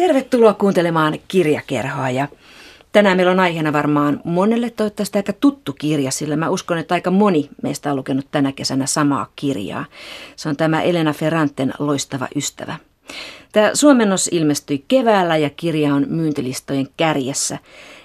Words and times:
Tervetuloa 0.00 0.54
kuuntelemaan 0.54 1.18
kirjakerhoa 1.28 2.10
ja 2.10 2.28
tänään 2.92 3.16
meillä 3.16 3.32
on 3.32 3.40
aiheena 3.40 3.72
varmaan 3.72 4.20
monelle 4.24 4.70
toivottavasti 4.70 5.18
aika 5.18 5.32
tuttu 5.32 5.72
kirja, 5.72 6.10
sillä 6.10 6.36
mä 6.36 6.48
uskon, 6.48 6.78
että 6.78 6.94
aika 6.94 7.10
moni 7.10 7.48
meistä 7.62 7.90
on 7.90 7.96
lukenut 7.96 8.26
tänä 8.30 8.52
kesänä 8.52 8.86
samaa 8.86 9.28
kirjaa. 9.36 9.84
Se 10.36 10.48
on 10.48 10.56
tämä 10.56 10.82
Elena 10.82 11.12
Ferranten 11.12 11.72
Loistava 11.78 12.28
ystävä. 12.36 12.76
Tämä 13.52 13.70
suomennos 13.74 14.28
ilmestyi 14.32 14.84
keväällä 14.88 15.36
ja 15.36 15.50
kirja 15.50 15.94
on 15.94 16.06
myyntilistojen 16.08 16.88
kärjessä, 16.96 17.58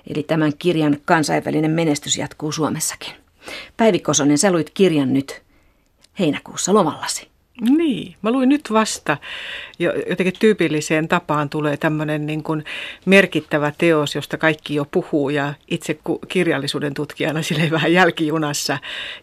eli 0.10 0.24
tämän 0.24 0.52
kirjan 0.60 0.98
kansainvälinen 1.06 1.72
menestys 1.72 2.18
jatkuu 2.18 2.52
Suomessakin. 2.52 3.14
Päivi 3.78 4.00
Kosonen, 4.00 4.38
sä 4.38 4.52
luit 4.52 4.70
kirjan 4.70 5.14
nyt 5.14 5.42
heinäkuussa 6.20 6.74
lomallasi. 6.74 7.35
Niin, 7.62 8.16
mä 8.22 8.32
luin 8.32 8.50
nyt 8.50 8.72
vasta. 8.72 9.18
Jotenkin 9.80 10.34
tyypilliseen 10.40 11.08
tapaan 11.08 11.50
tulee 11.50 11.78
tämmöinen 11.78 12.26
niin 12.26 12.44
kuin 12.44 12.66
merkittävä 13.06 13.72
teos, 13.78 14.16
josta 14.16 14.38
kaikki 14.38 14.76
jo 14.76 14.86
puhuu 14.92 15.30
ja 15.30 15.54
itse 15.68 16.00
kirjallisuuden 16.28 16.94
tutkijana 16.94 17.42
sille 17.42 17.72
vähän 17.78 17.94
jälkijunassa. 17.94 18.78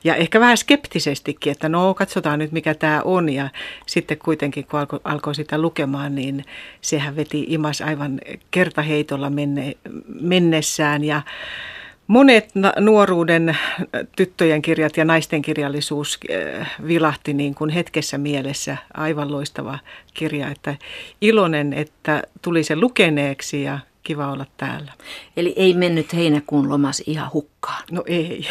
Ja 0.04 0.14
ehkä 0.14 0.40
vähän 0.40 0.56
skeptisestikin, 0.56 1.50
että 1.50 1.68
no 1.68 1.94
katsotaan 1.94 2.38
nyt 2.38 2.52
mikä 2.52 2.74
tämä 2.74 3.02
on. 3.04 3.28
Ja 3.28 3.48
sitten 3.86 4.18
kuitenkin 4.18 4.66
kun 4.66 4.80
alkoi 4.80 5.00
alko 5.04 5.34
sitä 5.34 5.58
lukemaan, 5.58 6.14
niin 6.14 6.44
sehän 6.80 7.16
veti 7.16 7.46
imas 7.48 7.80
aivan 7.80 8.20
kertaheitolla 8.50 9.30
menne, 9.30 9.76
mennessään. 10.20 11.04
Ja 11.04 11.22
Monet 12.06 12.50
nuoruuden 12.80 13.58
tyttöjen 14.16 14.62
kirjat 14.62 14.96
ja 14.96 15.04
naisten 15.04 15.42
kirjallisuus 15.42 16.18
eh, 16.28 16.66
vilahti 16.86 17.34
niin 17.34 17.54
kuin 17.54 17.70
hetkessä 17.70 18.18
mielessä. 18.18 18.76
Aivan 18.94 19.32
loistava 19.32 19.78
kirja, 20.14 20.48
että 20.48 20.76
iloinen, 21.20 21.72
että 21.72 22.22
tuli 22.42 22.64
se 22.64 22.76
lukeneeksi 22.76 23.62
ja 23.62 23.78
kiva 24.02 24.32
olla 24.32 24.46
täällä. 24.56 24.92
Eli 25.36 25.52
ei 25.56 25.74
mennyt 25.74 26.14
heinäkuun 26.14 26.68
lomas 26.68 27.02
ihan 27.06 27.30
hukkaan. 27.32 27.82
No 27.90 28.02
ei, 28.06 28.46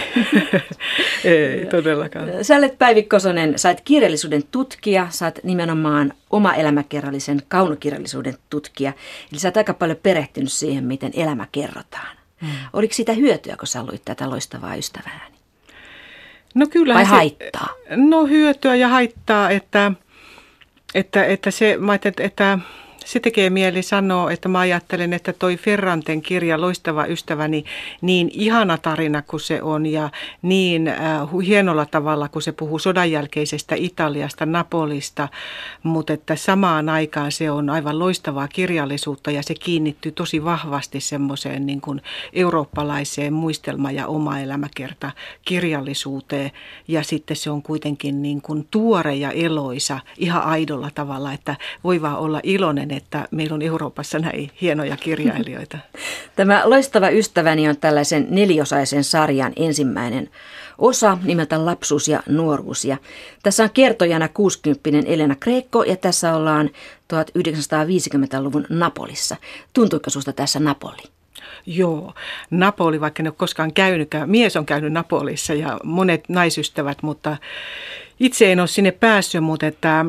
ei 1.23 1.66
todellakaan. 1.66 2.30
Sä 2.42 2.56
olet 2.56 2.78
Päivi 2.78 3.03
Kosonen, 3.03 3.59
sä 3.59 3.70
olet 3.70 3.81
kirjallisuuden 3.81 4.44
tutkija, 4.52 5.08
sä 5.09 5.25
olet 5.25 5.40
nimenomaan 5.44 6.14
oma 6.30 6.53
elämäkerrallisen 6.53 7.42
kaunokirjallisuuden 7.47 8.38
tutkija. 8.50 8.94
Eli 9.31 9.40
sä 9.40 9.47
oot 9.47 9.58
aika 9.58 9.73
paljon 9.73 9.97
perehtynyt 10.03 10.52
siihen, 10.52 10.84
miten 10.84 11.12
elämä 11.16 11.47
kerrotaan. 11.52 12.20
Mm. 12.42 12.50
Oliko 12.73 12.94
siitä 12.94 13.14
hyötyä, 13.14 13.56
kun 13.58 13.67
sä 13.67 13.84
luit 13.84 14.02
tätä 14.06 14.30
loistavaa 14.30 14.75
ystävääni? 14.75 15.36
No 16.56 16.67
kyllä. 16.67 16.94
Vai 16.94 17.06
se, 17.06 17.09
haittaa? 17.09 17.67
No 17.89 18.25
hyötyä 18.25 18.75
ja 18.75 18.88
haittaa, 18.88 19.50
että, 19.50 19.92
että, 20.95 21.25
että 21.25 21.52
se, 21.52 21.78
mä 21.78 21.95
että, 21.95 22.12
että 22.17 22.59
se 23.05 23.19
tekee 23.19 23.49
mieli 23.49 23.81
sanoa, 23.81 24.31
että 24.31 24.49
mä 24.49 24.59
ajattelen, 24.59 25.13
että 25.13 25.33
toi 25.33 25.57
Ferranten 25.57 26.21
kirja 26.21 26.61
Loistava 26.61 27.05
ystäväni 27.05 27.66
niin 28.02 28.30
ihana 28.33 28.77
tarina 28.77 29.21
kuin 29.21 29.41
se 29.41 29.61
on 29.61 29.85
ja 29.85 30.09
niin 30.41 30.88
äh, 30.88 30.97
hienolla 31.45 31.85
tavalla 31.85 32.29
kuin 32.29 32.44
se 32.44 32.52
puhuu 32.52 32.79
sodan 32.79 33.11
jälkeisestä 33.11 33.75
Italiasta, 33.75 34.45
Napolista, 34.45 35.27
mutta 35.83 36.13
että 36.13 36.35
samaan 36.35 36.89
aikaan 36.89 37.31
se 37.31 37.52
on 37.52 37.69
aivan 37.69 37.99
loistavaa 37.99 38.47
kirjallisuutta 38.47 39.31
ja 39.31 39.44
se 39.44 39.53
kiinnittyy 39.53 40.11
tosi 40.11 40.44
vahvasti 40.44 40.99
semmoiseen 40.99 41.66
niin 41.66 41.81
kuin 41.81 42.02
eurooppalaiseen 42.33 43.33
muistelma- 43.33 43.91
ja 43.91 44.07
oma 44.07 44.39
elämäkerta 44.39 45.11
kirjallisuuteen. 45.45 46.52
Ja 46.88 47.03
sitten 47.03 47.38
se 47.38 47.49
on 47.49 47.61
kuitenkin 47.61 48.22
niin 48.22 48.41
kuin 48.41 48.67
tuore 48.72 49.16
ja 49.16 49.31
eloisa 49.31 49.99
ihan 50.17 50.44
aidolla 50.44 50.89
tavalla, 50.95 51.33
että 51.33 51.55
voi 51.83 52.02
vaan 52.02 52.17
olla 52.17 52.39
iloinen, 52.44 52.91
että 52.94 53.28
meillä 53.31 53.53
on 53.53 53.61
Euroopassa 53.61 54.20
näin 54.20 54.52
hienoja 54.61 54.97
kirjailijoita. 54.97 55.78
Tämä 56.36 56.61
Loistava 56.66 57.09
ystäväni 57.09 57.70
on 57.70 57.78
tällaisen 57.78 58.28
neliosaisen 58.30 59.03
sarjan 59.03 59.53
ensimmäinen 59.56 60.30
osa 60.78 61.17
nimeltä 61.23 61.66
Lapsuus 61.66 62.07
ja 62.07 62.24
nuoruus. 62.29 62.85
Ja 62.85 62.97
tässä 63.44 63.63
on 63.63 63.69
kertojana 63.69 64.28
60 64.28 65.12
Elena 65.12 65.35
Kreikko 65.35 65.84
ja 65.84 65.97
tässä 65.97 66.35
ollaan 66.35 66.69
1950-luvun 67.13 68.66
Napolissa. 68.69 69.35
Tuntuiko 69.73 70.09
sinusta 70.09 70.34
tässä 70.34 70.59
Napoli? 70.59 71.03
Joo, 71.66 72.13
Napoli, 72.50 73.02
vaikka 73.02 73.23
en 73.23 73.28
ole 73.28 73.34
koskaan 73.38 73.73
käynytkään. 73.73 74.29
Mies 74.29 74.56
on 74.56 74.66
käynyt 74.66 74.94
Napolissa 74.94 75.53
ja 75.53 75.79
monet 75.84 76.29
naisystävät, 76.29 77.03
mutta 77.03 77.38
itse 78.19 78.52
en 78.52 78.59
ole 78.59 78.68
sinne 78.68 78.91
päässyt, 78.91 79.44
mutta 79.44 79.68
että 79.68 80.06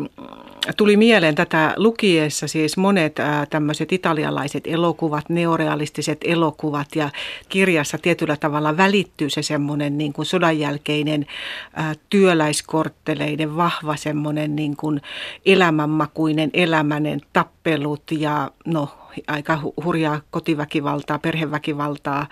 tuli 0.77 0.97
mieleen 0.97 1.35
tätä 1.35 1.75
lukiessa 1.77 2.49
siis 2.49 2.77
monet 2.77 3.17
tämmöiset 3.51 3.93
italialaiset 3.93 4.67
elokuvat, 4.67 5.29
neorealistiset 5.29 6.19
elokuvat 6.25 6.89
ja 6.95 7.11
kirjassa 7.49 7.99
tietyllä 7.99 8.37
tavalla 8.37 8.77
välittyy 8.77 9.31
se 9.31 9.43
semmoinen 9.43 9.99
niin 9.99 10.13
kuin 10.13 10.27
sodan 10.27 10.59
jälkeinen 10.59 11.27
ää, 11.75 11.95
työläiskortteleiden 12.11 13.57
vahva 13.57 13.97
semmoinen 13.97 14.57
niin 14.57 14.77
kuin 14.77 15.01
elämänmakuinen 15.47 16.51
elämänen, 16.55 17.21
tappelut 17.33 18.03
ja 18.11 18.51
no 18.67 18.89
aika 19.27 19.59
hurjaa 19.85 20.21
kotiväkivaltaa, 20.31 21.19
perheväkivaltaa, 21.19 22.27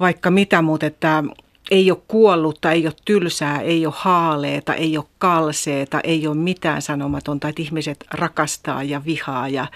vaikka 0.00 0.30
mitä, 0.30 0.62
mutta 0.62 0.86
että 0.86 1.24
ei 1.70 1.90
ole 1.90 2.02
kuollutta, 2.08 2.72
ei 2.72 2.86
ole 2.86 2.94
tylsää, 3.04 3.60
ei 3.60 3.86
ole 3.86 3.94
haaleeta, 3.96 4.74
ei 4.74 4.98
ole 4.98 5.06
kalseeta, 5.18 6.00
ei 6.00 6.26
ole 6.26 6.36
mitään 6.36 6.82
sanomatonta, 6.82 7.48
että 7.48 7.62
ihmiset 7.62 8.04
rakastaa 8.14 8.82
ja 8.82 9.04
vihaa 9.04 9.48
ja 9.48 9.66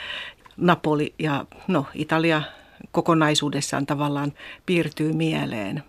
Napoli 0.56 1.14
ja 1.18 1.44
no, 1.68 1.86
Italia 1.94 2.42
kokonaisuudessaan 2.92 3.86
tavallaan 3.86 4.32
piirtyy 4.66 5.12
mieleen. 5.12 5.82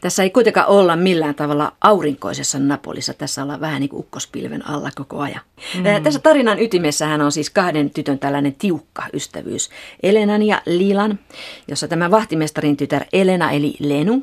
Tässä 0.00 0.22
ei 0.22 0.30
kuitenkaan 0.30 0.66
olla 0.66 0.96
millään 0.96 1.34
tavalla 1.34 1.72
aurinkoisessa 1.80 2.58
Napolissa. 2.58 3.14
Tässä 3.14 3.42
ollaan 3.42 3.60
vähän 3.60 3.80
niin 3.80 3.90
kuin 3.90 4.00
ukkospilven 4.00 4.68
alla 4.68 4.90
koko 4.94 5.20
ajan. 5.20 5.40
Mm. 5.76 6.02
Tässä 6.02 6.20
tarinan 6.20 6.58
ytimessähän 6.62 7.20
on 7.20 7.32
siis 7.32 7.50
kahden 7.50 7.90
tytön 7.90 8.18
tällainen 8.18 8.54
tiukka 8.54 9.02
ystävyys. 9.12 9.70
Elenan 10.02 10.42
ja 10.42 10.62
Lilan, 10.66 11.18
jossa 11.68 11.88
tämä 11.88 12.10
vahtimestarin 12.10 12.76
tytär 12.76 13.04
Elena 13.12 13.50
eli 13.50 13.74
Lenu 13.78 14.22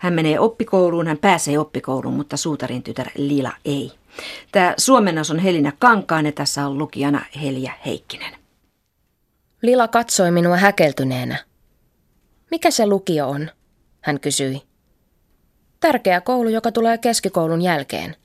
hän 0.00 0.12
menee 0.12 0.40
oppikouluun, 0.40 1.06
hän 1.06 1.18
pääsee 1.18 1.58
oppikouluun, 1.58 2.14
mutta 2.14 2.36
suutarin 2.36 2.82
tytär 2.82 3.10
Lila 3.16 3.52
ei. 3.64 3.92
Tämä 4.52 4.74
suomennos 4.76 5.30
on 5.30 5.38
Helina 5.38 5.72
Kankaan 5.78 6.26
ja 6.26 6.32
tässä 6.32 6.66
on 6.66 6.78
lukijana 6.78 7.24
Helja 7.42 7.72
Heikkinen. 7.86 8.34
Lila 9.62 9.88
katsoi 9.88 10.30
minua 10.30 10.56
häkeltyneenä. 10.56 11.44
Mikä 12.50 12.70
se 12.70 12.86
lukio 12.86 13.28
on? 13.28 13.50
Hän 14.00 14.20
kysyi. 14.20 14.62
Tärkeä 15.80 16.20
koulu, 16.20 16.48
joka 16.48 16.72
tulee 16.72 16.98
keskikoulun 16.98 17.62
jälkeen. 17.62 18.16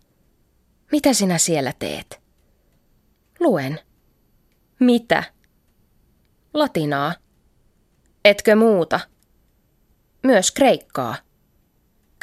Mitä 0.92 1.14
sinä 1.14 1.38
siellä 1.38 1.74
teet? 1.80 2.22
Luen. 3.40 3.80
Mitä? 4.80 5.24
Latinaa. 6.54 7.14
Etkö 8.26 8.56
muuta? 8.56 9.00
Myös 10.24 10.52
kreikkaa. 10.52 11.25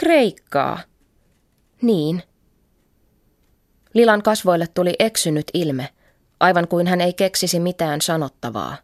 Kreikkaa. 0.02 0.78
Niin. 1.82 2.22
Lilan 3.94 4.22
kasvoille 4.22 4.66
tuli 4.66 4.94
eksynyt 4.98 5.46
ilme, 5.54 5.88
aivan 6.40 6.68
kuin 6.68 6.86
hän 6.86 7.00
ei 7.00 7.12
keksisi 7.12 7.60
mitään 7.60 8.00
sanottavaa. 8.00 8.76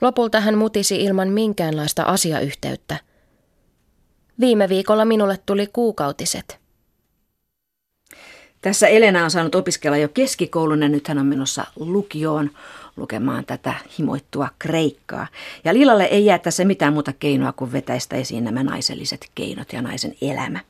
Lopulta 0.00 0.40
hän 0.40 0.58
mutisi 0.58 1.04
ilman 1.04 1.28
minkäänlaista 1.28 2.02
asiayhteyttä. 2.02 2.96
Viime 4.40 4.68
viikolla 4.68 5.04
minulle 5.04 5.38
tuli 5.46 5.66
kuukautiset. 5.72 6.60
Tässä 8.60 8.88
Elena 8.88 9.24
on 9.24 9.30
saanut 9.30 9.54
opiskella 9.54 9.96
jo 9.96 10.08
keskikoulun 10.08 10.82
ja 10.82 10.88
nyt 10.88 11.08
hän 11.08 11.18
on 11.18 11.26
menossa 11.26 11.64
lukioon 11.76 12.50
lukemaan 12.96 13.44
tätä 13.44 13.74
himoittua 13.98 14.48
kreikkaa. 14.58 15.26
Ja 15.64 15.74
Lilalle 15.74 16.04
ei 16.04 16.24
jää 16.24 16.38
tässä 16.38 16.64
mitään 16.64 16.92
muuta 16.92 17.12
keinoa 17.12 17.52
kuin 17.52 17.72
vetäistä 17.72 18.16
esiin 18.16 18.44
nämä 18.44 18.62
naiselliset 18.62 19.30
keinot 19.34 19.72
ja 19.72 19.82
naisen 19.82 20.14
elämä. 20.22 20.60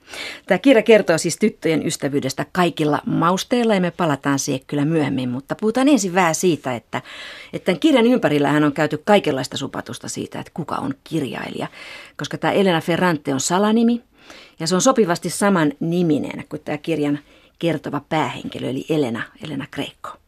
Tämä 0.46 0.58
kirja 0.58 0.82
kertoo 0.82 1.18
siis 1.18 1.36
tyttöjen 1.36 1.86
ystävyydestä 1.86 2.46
kaikilla 2.52 3.00
mausteilla 3.06 3.74
ja 3.74 3.80
me 3.80 3.90
palataan 3.90 4.38
siihen 4.38 4.66
kyllä 4.66 4.84
myöhemmin, 4.84 5.28
mutta 5.28 5.54
puhutaan 5.54 5.88
ensin 5.88 6.14
vähän 6.14 6.34
siitä, 6.34 6.74
että, 6.74 7.02
että 7.52 7.66
tämän 7.66 7.80
kirjan 7.80 8.06
ympärillä 8.06 8.48
hän 8.48 8.64
on 8.64 8.72
käyty 8.72 9.02
kaikenlaista 9.04 9.56
supatusta 9.56 10.08
siitä, 10.08 10.40
että 10.40 10.52
kuka 10.54 10.74
on 10.74 10.94
kirjailija. 11.04 11.66
Koska 12.16 12.38
tämä 12.38 12.52
Elena 12.52 12.80
Ferrante 12.80 13.34
on 13.34 13.40
salanimi 13.40 14.02
ja 14.60 14.66
se 14.66 14.74
on 14.74 14.80
sopivasti 14.80 15.30
saman 15.30 15.72
niminen 15.80 16.44
kuin 16.48 16.62
tämä 16.64 16.78
kirjan 16.78 17.18
kertova 17.58 18.00
päähenkilö, 18.08 18.68
eli 18.68 18.86
Elena, 18.88 19.22
Elena 19.44 19.66
Kreikko. 19.70 20.19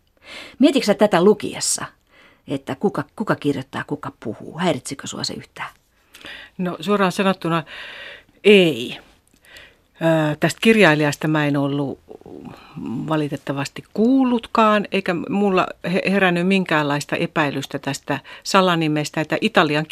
Mietitkö 0.59 0.87
sä 0.87 0.95
tätä 0.95 1.25
lukiessa, 1.25 1.85
että 2.49 2.75
kuka, 2.75 3.05
kuka 3.17 3.37
kirjoittaa, 3.37 3.85
kuka 3.87 4.13
puhuu? 4.25 4.59
Häiritsikö 4.59 5.07
sua 5.07 5.25
se 5.25 5.35
yhtään? 5.35 5.69
No 6.59 6.77
suoraan 6.81 7.13
sanottuna 7.13 7.63
ei. 8.45 8.99
tästä 10.41 10.59
kirjailijasta 10.63 11.29
mä 11.29 11.47
en 11.47 11.57
ollut 11.57 11.99
valitettavasti 13.09 13.85
kuullutkaan, 13.95 14.87
eikä 14.93 15.15
mulla 15.29 15.67
herännyt 16.11 16.47
minkäänlaista 16.47 17.17
epäilystä 17.17 17.79
tästä 17.79 18.19
salanimestä, 18.43 19.21
että 19.21 19.39
Italian, 19.41 19.87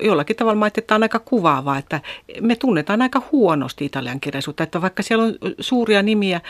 jollakin 0.00 0.36
tavalla 0.36 0.58
mä 0.58 0.66
että 0.66 0.94
on 0.94 1.02
aika 1.02 1.18
kuvaavaa, 1.18 1.78
että 1.78 2.00
me 2.40 2.56
tunnetaan 2.56 3.02
aika 3.02 3.22
huonosti 3.32 3.84
italian 3.84 4.20
kirjallisuutta, 4.20 4.62
että 4.64 4.82
vaikka 4.82 5.02
siellä 5.02 5.24
on 5.24 5.34
suuria 5.60 6.02
nimiä, 6.02 6.40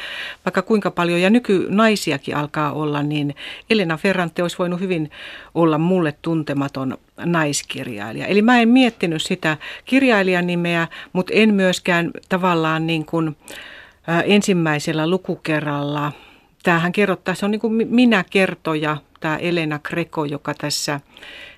vaikka 0.45 0.63
kuinka 0.63 0.91
paljon, 0.91 1.21
ja 1.21 1.31
nykynaisiakin 1.31 2.37
alkaa 2.37 2.73
olla, 2.73 3.03
niin 3.03 3.35
Elena 3.71 3.97
Ferrante 3.97 4.43
olisi 4.43 4.59
voinut 4.59 4.81
hyvin 4.81 5.11
olla 5.55 5.79
mulle 5.79 6.15
tuntematon 6.23 6.99
naiskirjailija. 7.25 8.27
Eli 8.27 8.43
mä 8.43 8.61
en 8.61 8.69
miettinyt 8.69 9.23
sitä 9.23 9.57
kirjailijan 9.85 10.47
nimeä, 10.47 10.89
mutta 11.13 11.33
en 11.35 11.55
myöskään 11.55 12.11
tavallaan 12.29 12.87
niin 12.87 13.07
kuin, 13.07 13.37
ensimmäisellä 14.25 15.11
lukukerralla. 15.11 16.13
Tämähän 16.63 16.93
kerrottaa, 16.93 17.35
se 17.35 17.45
on 17.45 17.51
niin 17.51 17.61
kuin 17.61 17.89
minä 17.89 18.25
kertoja, 18.31 18.97
tämä 19.21 19.37
Elena 19.37 19.79
Greco, 19.79 20.25
joka 20.25 20.55
tässä 20.55 21.01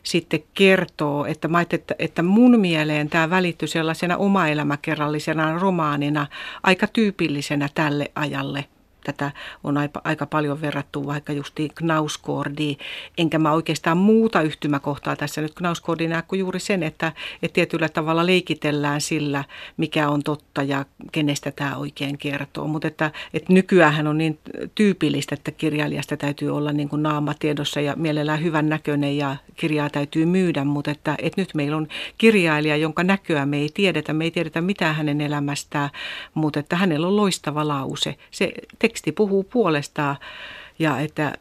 sitten 0.03 0.41
kertoo, 0.55 1.25
että, 1.25 1.49
mä 1.49 1.61
että, 1.61 1.95
että 1.99 2.23
mun 2.23 2.61
mieleen 2.61 3.09
tämä 3.09 3.31
välittyy 3.31 3.69
sellaisena 3.69 4.17
oma-elämäkerrallisena 4.17 5.59
romaanina, 5.59 6.27
aika 6.63 6.87
tyypillisenä 6.87 7.69
tälle 7.75 8.11
ajalle– 8.15 8.65
Tätä 9.09 9.31
on 9.65 9.77
aika, 9.77 10.01
aika 10.05 10.27
paljon 10.27 10.61
verrattu 10.61 11.07
vaikka 11.07 11.33
justiin 11.33 11.71
Knauskordiin, 11.75 12.79
enkä 13.19 13.39
mä 13.39 13.53
oikeastaan 13.53 13.97
muuta 13.97 14.43
yhtymäkohtaa 14.43 15.17
tässä 15.17 15.41
nyt 15.41 15.55
Knauskordiin 15.55 16.11
näe 16.11 16.23
kuin 16.23 16.39
juuri 16.39 16.61
sen, 16.61 16.83
että, 16.83 17.13
että 17.43 17.55
tietyllä 17.55 17.89
tavalla 17.89 18.27
leikitellään 18.27 19.01
sillä, 19.01 19.45
mikä 19.77 20.09
on 20.09 20.23
totta 20.23 20.63
ja 20.63 20.85
kenestä 21.13 21.51
tämä 21.51 21.77
oikein 21.77 22.19
kertoo. 22.19 22.67
Mutta 22.67 22.89
että, 22.89 23.11
että 23.35 23.53
nykyään 23.53 24.07
on 24.07 24.19
niin 24.19 24.39
tyypillistä, 24.75 25.35
että 25.35 25.51
kirjailijasta 25.51 26.17
täytyy 26.17 26.57
olla 26.57 26.73
niin 26.73 26.89
kuin 26.89 27.03
naama 27.03 27.35
tiedossa 27.35 27.81
ja 27.81 27.97
mielellään 27.97 28.43
hyvän 28.43 28.69
näköinen 28.69 29.17
ja 29.17 29.37
kirjaa 29.57 29.91
täytyy 29.91 30.27
myydä, 30.27 30.65
mutta 30.65 30.91
että, 30.91 31.15
että 31.23 31.41
nyt 31.41 31.55
meillä 31.55 31.77
on 31.77 31.89
kirjailija, 32.19 32.77
jonka 32.77 33.05
näköä 33.05 33.47
me 33.47 33.59
ei 33.59 33.69
tiedetä, 33.75 34.13
me 34.13 34.25
ei 34.25 34.31
tiedetä 34.31 34.61
mitään 34.61 34.95
hänen 34.95 35.21
elämästään, 35.21 35.91
mutta 36.35 36.61
että 36.61 36.77
hänellä 36.77 37.07
on 37.07 37.17
loistava 37.17 37.69
lause. 37.69 38.15
Se 38.31 38.53
teksti 38.79 38.98
puhuu 39.13 39.45
puolestaan 39.45 40.17
ja 40.79 41.01
että 41.01 41.33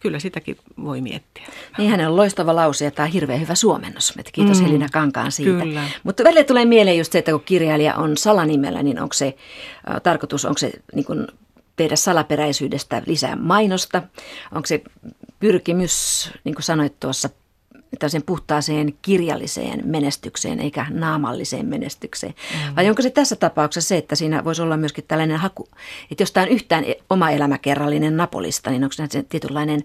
kyllä 0.00 0.18
sitäkin 0.18 0.56
voi 0.84 1.00
miettiä. 1.00 1.46
Niin 1.78 1.90
hänen 1.90 2.08
on 2.08 2.16
loistava 2.16 2.54
lause 2.56 2.84
ja 2.84 2.90
tämä 2.90 3.06
on 3.06 3.12
hirveän 3.12 3.40
hyvä 3.40 3.54
suomennos. 3.54 4.14
Kiitos 4.32 4.58
mm, 4.58 4.66
Helina 4.66 4.88
Kankaan 4.92 5.32
siitä. 5.32 5.64
Kyllä. 5.64 5.82
Mutta 6.02 6.24
välillä 6.24 6.44
tulee 6.44 6.64
mieleen 6.64 6.98
just 6.98 7.12
se, 7.12 7.18
että 7.18 7.30
kun 7.30 7.40
kirjailija 7.44 7.94
on 7.94 8.16
salanimellä, 8.16 8.82
niin 8.82 9.00
onko 9.00 9.12
se 9.12 9.36
äh, 9.90 10.00
tarkoitus, 10.02 10.44
onko 10.44 10.58
se 10.58 10.72
niin 10.94 11.04
kuin 11.04 11.26
tehdä 11.76 11.96
salaperäisyydestä 11.96 13.02
lisää 13.06 13.36
mainosta? 13.36 14.02
Onko 14.52 14.66
se 14.66 14.82
pyrkimys, 15.40 16.30
niin 16.44 16.54
kuin 16.54 16.62
sanoit 16.62 17.00
tuossa, 17.00 17.30
tällaiseen 17.98 18.22
puhtaaseen 18.22 18.94
kirjalliseen 19.02 19.80
menestykseen 19.84 20.60
eikä 20.60 20.86
naamalliseen 20.90 21.66
menestykseen. 21.66 22.34
Mm. 22.52 22.76
Vai 22.76 22.88
onko 22.88 23.02
se 23.02 23.10
tässä 23.10 23.36
tapauksessa 23.36 23.88
se, 23.88 23.96
että 23.96 24.14
siinä 24.14 24.44
voisi 24.44 24.62
olla 24.62 24.76
myöskin 24.76 25.04
tällainen 25.08 25.36
haku, 25.36 25.68
että 26.10 26.22
jos 26.22 26.32
tämä 26.32 26.44
on 26.44 26.52
yhtään 26.52 26.84
oma 27.10 27.30
elämäkerrallinen 27.30 28.16
Napolista, 28.16 28.70
niin 28.70 28.84
onko 28.84 28.94
se 29.08 29.22
tietynlainen 29.22 29.84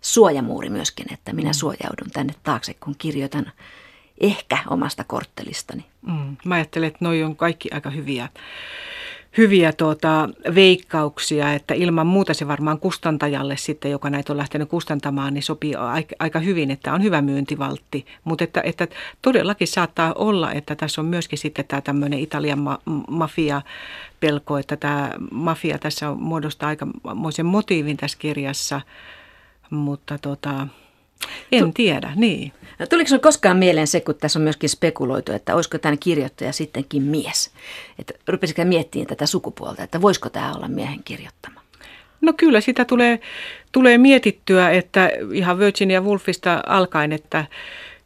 suojamuuri 0.00 0.70
myöskin, 0.70 1.12
että 1.12 1.32
minä 1.32 1.50
mm. 1.50 1.54
suojaudun 1.54 2.10
tänne 2.12 2.34
taakse, 2.42 2.74
kun 2.74 2.94
kirjoitan 2.98 3.52
ehkä 4.20 4.58
omasta 4.70 5.04
korttelistani. 5.04 5.84
Mm. 6.06 6.36
Mä 6.44 6.54
ajattelen, 6.54 6.88
että 6.88 7.04
noi 7.04 7.22
on 7.22 7.36
kaikki 7.36 7.68
aika 7.72 7.90
hyviä 7.90 8.28
hyviä 9.36 9.72
tuota, 9.72 10.28
veikkauksia, 10.54 11.52
että 11.54 11.74
ilman 11.74 12.06
muuta 12.06 12.34
se 12.34 12.48
varmaan 12.48 12.78
kustantajalle 12.78 13.56
sitten, 13.56 13.90
joka 13.90 14.10
näitä 14.10 14.32
on 14.32 14.36
lähtenyt 14.36 14.68
kustantamaan, 14.68 15.34
niin 15.34 15.42
sopii 15.42 15.74
aika, 16.18 16.38
hyvin, 16.38 16.70
että 16.70 16.92
on 16.92 17.02
hyvä 17.02 17.22
myyntivaltti. 17.22 18.06
Mutta 18.24 18.44
että, 18.44 18.60
että 18.64 18.88
todellakin 19.22 19.68
saattaa 19.68 20.12
olla, 20.12 20.52
että 20.52 20.74
tässä 20.74 21.00
on 21.00 21.06
myöskin 21.06 21.38
sitten 21.38 21.64
tämä 21.64 21.80
tämmöinen 21.80 22.18
Italian 22.18 22.58
ma- 22.58 22.78
mafia 23.08 23.62
pelko, 24.20 24.58
että 24.58 24.76
tämä 24.76 25.10
mafia 25.30 25.78
tässä 25.78 26.14
muodostaa 26.14 26.68
aikamoisen 26.68 27.46
motiivin 27.46 27.96
tässä 27.96 28.18
kirjassa, 28.18 28.80
mutta 29.70 30.18
tota, 30.18 30.66
en 31.52 31.64
tu- 31.64 31.72
tiedä, 31.74 32.12
niin. 32.16 32.52
No, 32.78 32.86
tuliko 32.86 33.08
sinulle 33.08 33.22
koskaan 33.22 33.56
mieleen 33.56 33.86
se, 33.86 34.00
kun 34.00 34.14
tässä 34.14 34.38
on 34.38 34.42
myöskin 34.42 34.68
spekuloitu, 34.68 35.32
että 35.32 35.54
olisiko 35.54 35.78
tämän 35.78 35.98
kirjoittaja 35.98 36.52
sittenkin 36.52 37.02
mies? 37.02 37.50
Että 37.98 38.14
rupesikö 38.28 38.64
miettimään 38.64 39.06
tätä 39.06 39.26
sukupuolta, 39.26 39.82
että 39.82 40.00
voisiko 40.00 40.28
tämä 40.28 40.54
olla 40.54 40.68
miehen 40.68 41.02
kirjoittama? 41.04 41.60
No 42.20 42.32
kyllä 42.32 42.60
sitä 42.60 42.84
tulee, 42.84 43.20
tulee 43.72 43.98
mietittyä, 43.98 44.70
että 44.70 45.10
ihan 45.32 45.58
Virginia 45.58 46.00
Woolfista 46.00 46.62
alkaen, 46.66 47.12
että, 47.12 47.44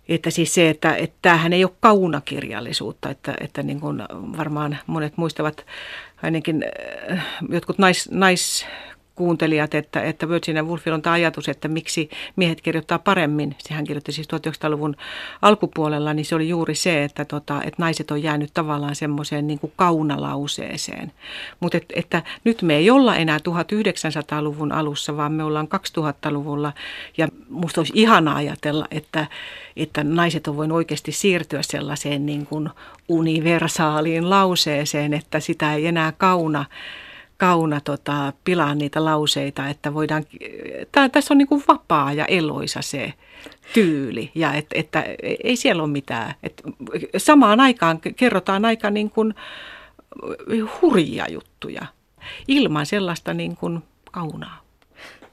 että 0.08 0.30
siis 0.30 0.54
se, 0.54 0.68
että, 0.68 0.96
että 0.96 1.16
tämähän 1.22 1.52
ei 1.52 1.64
ole 1.64 1.72
kaunakirjallisuutta, 1.80 3.10
että, 3.10 3.34
että 3.40 3.62
niin 3.62 3.80
kuin 3.80 4.02
varmaan 4.36 4.78
monet 4.86 5.16
muistavat 5.16 5.66
ainakin 6.22 6.64
äh, 7.12 7.26
jotkut 7.48 7.78
nais, 7.78 8.10
nais 8.10 8.66
kuuntelijat, 9.14 9.74
että, 9.74 10.02
että 10.02 10.28
Virginia 10.28 10.62
Woolfilla 10.62 10.94
on 10.94 11.02
tämä 11.02 11.14
ajatus, 11.14 11.48
että 11.48 11.68
miksi 11.68 12.10
miehet 12.36 12.60
kirjoittaa 12.60 12.98
paremmin. 12.98 13.56
Sehän 13.58 13.84
kirjoitti 13.84 14.12
siis 14.12 14.28
1900-luvun 14.28 14.96
alkupuolella, 15.42 16.14
niin 16.14 16.24
se 16.24 16.34
oli 16.34 16.48
juuri 16.48 16.74
se, 16.74 17.04
että, 17.04 17.24
tota, 17.24 17.62
että 17.62 17.82
naiset 17.82 18.10
on 18.10 18.22
jäänyt 18.22 18.50
tavallaan 18.54 18.94
semmoiseen 18.94 19.46
niin 19.46 19.58
kuin 19.58 19.72
kaunalauseeseen. 19.76 21.12
Mutta 21.60 21.76
et, 21.76 21.84
että 21.94 22.22
nyt 22.44 22.62
me 22.62 22.76
ei 22.76 22.90
olla 22.90 23.16
enää 23.16 23.38
1900-luvun 23.38 24.72
alussa, 24.72 25.16
vaan 25.16 25.32
me 25.32 25.44
ollaan 25.44 25.68
2000-luvulla 25.98 26.72
ja 27.16 27.28
musta 27.48 27.80
olisi 27.80 27.92
ihana 27.96 28.34
ajatella, 28.34 28.86
että, 28.90 29.26
että 29.76 30.04
naiset 30.04 30.48
on 30.48 30.56
voinut 30.56 30.76
oikeasti 30.76 31.12
siirtyä 31.12 31.62
sellaiseen 31.62 32.26
niin 32.26 32.46
kuin 32.46 32.70
universaaliin 33.08 34.30
lauseeseen, 34.30 35.14
että 35.14 35.40
sitä 35.40 35.74
ei 35.74 35.86
enää 35.86 36.12
kauna 36.12 36.64
kauna 37.36 37.80
tota, 37.80 38.32
pilaa 38.44 38.74
niitä 38.74 39.04
lauseita, 39.04 39.68
että 39.68 39.94
voidaan, 39.94 40.24
tää, 40.92 41.08
tässä 41.08 41.34
on 41.34 41.38
niin 41.38 41.64
vapaa 41.68 42.12
ja 42.12 42.24
eloisa 42.24 42.82
se 42.82 43.12
tyyli 43.72 44.30
ja 44.34 44.52
et, 44.52 44.66
että 44.74 45.04
ei 45.44 45.56
siellä 45.56 45.82
ole 45.82 45.90
mitään. 45.92 46.34
Et 46.42 46.62
samaan 47.16 47.60
aikaan 47.60 48.00
kerrotaan 48.16 48.64
aika 48.64 48.90
niin 48.90 49.10
kuin 49.10 49.34
hurjia 50.82 51.30
juttuja 51.30 51.86
ilman 52.48 52.86
sellaista 52.86 53.34
niin 53.34 53.56
kuin 53.56 53.82
kaunaa. 54.12 54.64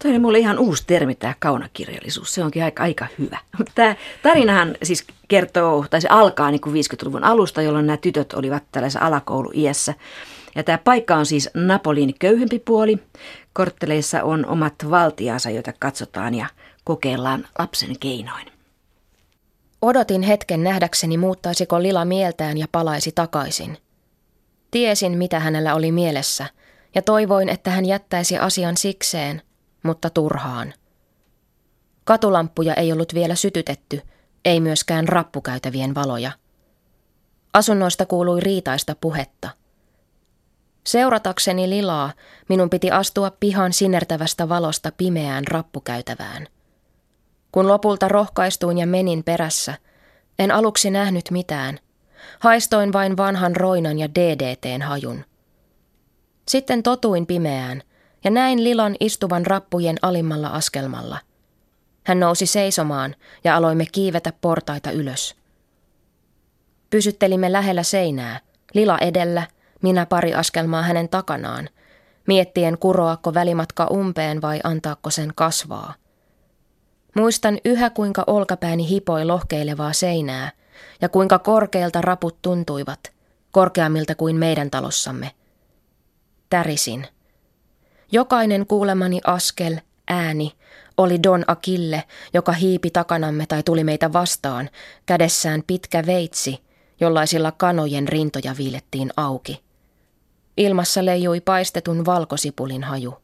Toi 0.03 0.15
on 0.15 0.21
mulle 0.21 0.39
ihan 0.39 0.59
uusi 0.59 0.83
termi, 0.87 1.15
tämä 1.15 1.33
kaunakirjallisuus. 1.39 2.33
Se 2.33 2.43
onkin 2.43 2.63
aika, 2.63 2.83
aika 2.83 3.07
hyvä. 3.19 3.37
Tämä 3.75 3.95
tarinahan 4.23 4.75
siis 4.83 5.05
kertoo, 5.27 5.85
tai 5.89 6.01
se 6.01 6.07
alkaa 6.07 6.51
niin 6.51 6.61
kuin 6.61 6.75
50-luvun 6.75 7.23
alusta, 7.23 7.61
jolloin 7.61 7.87
nämä 7.87 7.97
tytöt 7.97 8.33
olivat 8.33 8.63
tällaisessa 8.71 9.05
alakouluiässä. 9.05 9.93
Ja 10.55 10.63
tämä 10.63 10.77
paikka 10.77 11.15
on 11.15 11.25
siis 11.25 11.49
Napolin 11.53 12.13
köyhempi 12.19 12.59
puoli. 12.59 12.99
Kortteleissa 13.53 14.23
on 14.23 14.45
omat 14.45 14.73
valtiansa, 14.89 15.49
joita 15.49 15.73
katsotaan 15.79 16.33
ja 16.33 16.45
kokeillaan 16.83 17.47
lapsen 17.59 17.99
keinoin. 17.99 18.51
Odotin 19.81 20.21
hetken 20.21 20.63
nähdäkseni 20.63 21.17
muuttaisiko 21.17 21.83
Lila 21.83 22.05
mieltään 22.05 22.57
ja 22.57 22.65
palaisi 22.71 23.11
takaisin. 23.11 23.77
Tiesin, 24.71 25.17
mitä 25.17 25.39
hänellä 25.39 25.75
oli 25.75 25.91
mielessä, 25.91 26.45
ja 26.95 27.01
toivoin, 27.01 27.49
että 27.49 27.71
hän 27.71 27.85
jättäisi 27.85 28.37
asian 28.37 28.77
sikseen, 28.77 29.41
mutta 29.83 30.09
turhaan. 30.09 30.73
Katulamppuja 32.03 32.73
ei 32.73 32.91
ollut 32.91 33.13
vielä 33.13 33.35
sytytetty, 33.35 34.01
ei 34.45 34.59
myöskään 34.59 35.07
rappukäytävien 35.07 35.95
valoja. 35.95 36.31
Asunnoista 37.53 38.05
kuului 38.05 38.39
riitaista 38.39 38.95
puhetta– 39.01 39.49
Seuratakseni 40.83 41.69
Lilaa 41.69 42.11
minun 42.49 42.69
piti 42.69 42.91
astua 42.91 43.31
pihan 43.39 43.73
sinertävästä 43.73 44.49
valosta 44.49 44.91
pimeään 44.97 45.47
rappukäytävään. 45.47 46.47
Kun 47.51 47.67
lopulta 47.67 48.07
rohkaistuin 48.07 48.77
ja 48.77 48.87
menin 48.87 49.23
perässä, 49.23 49.73
en 50.39 50.51
aluksi 50.51 50.91
nähnyt 50.91 51.31
mitään. 51.31 51.79
Haistoin 52.39 52.93
vain 52.93 53.17
vanhan 53.17 53.55
roinan 53.55 53.99
ja 53.99 54.09
DDTn 54.15 54.81
hajun. 54.81 55.25
Sitten 56.47 56.83
totuin 56.83 57.25
pimeään 57.25 57.81
ja 58.23 58.31
näin 58.31 58.63
Lilan 58.63 58.95
istuvan 58.99 59.45
rappujen 59.45 59.95
alimmalla 60.01 60.47
askelmalla. 60.47 61.17
Hän 62.03 62.19
nousi 62.19 62.45
seisomaan 62.45 63.15
ja 63.43 63.55
aloimme 63.55 63.85
kiivetä 63.91 64.33
portaita 64.41 64.91
ylös. 64.91 65.35
Pysyttelimme 66.89 67.51
lähellä 67.51 67.83
seinää, 67.83 68.39
Lila 68.73 68.97
edellä– 68.97 69.47
minä 69.81 70.05
pari 70.05 70.33
askelmaa 70.33 70.81
hänen 70.81 71.09
takanaan, 71.09 71.69
miettien 72.27 72.77
kuroako 72.77 73.33
välimatka 73.33 73.87
umpeen 73.91 74.41
vai 74.41 74.59
antaako 74.63 75.09
sen 75.09 75.31
kasvaa. 75.35 75.93
Muistan 77.15 77.59
yhä 77.65 77.89
kuinka 77.89 78.23
olkapääni 78.27 78.89
hipoi 78.89 79.25
lohkeilevaa 79.25 79.93
seinää 79.93 80.51
ja 81.01 81.09
kuinka 81.09 81.39
korkealta 81.39 82.01
raput 82.01 82.41
tuntuivat, 82.41 82.99
korkeammilta 83.51 84.15
kuin 84.15 84.35
meidän 84.35 84.71
talossamme. 84.71 85.31
tärisin. 86.49 87.07
Jokainen 88.11 88.67
kuulemani 88.67 89.21
askel, 89.25 89.77
ääni, 90.07 90.51
oli 90.97 91.23
Don 91.23 91.43
Akille, 91.47 92.03
joka 92.33 92.51
hiipi 92.51 92.89
takanamme 92.89 93.45
tai 93.45 93.63
tuli 93.63 93.83
meitä 93.83 94.13
vastaan, 94.13 94.69
kädessään 95.05 95.63
pitkä 95.67 96.05
veitsi, 96.05 96.63
jollaisilla 96.99 97.51
kanojen 97.51 98.07
rintoja 98.07 98.55
viilettiin 98.57 99.11
auki. 99.17 99.63
Ilmassa 100.57 101.05
leijui 101.05 101.41
paistetun 101.41 102.05
valkosipulin 102.05 102.83
haju. 102.83 103.17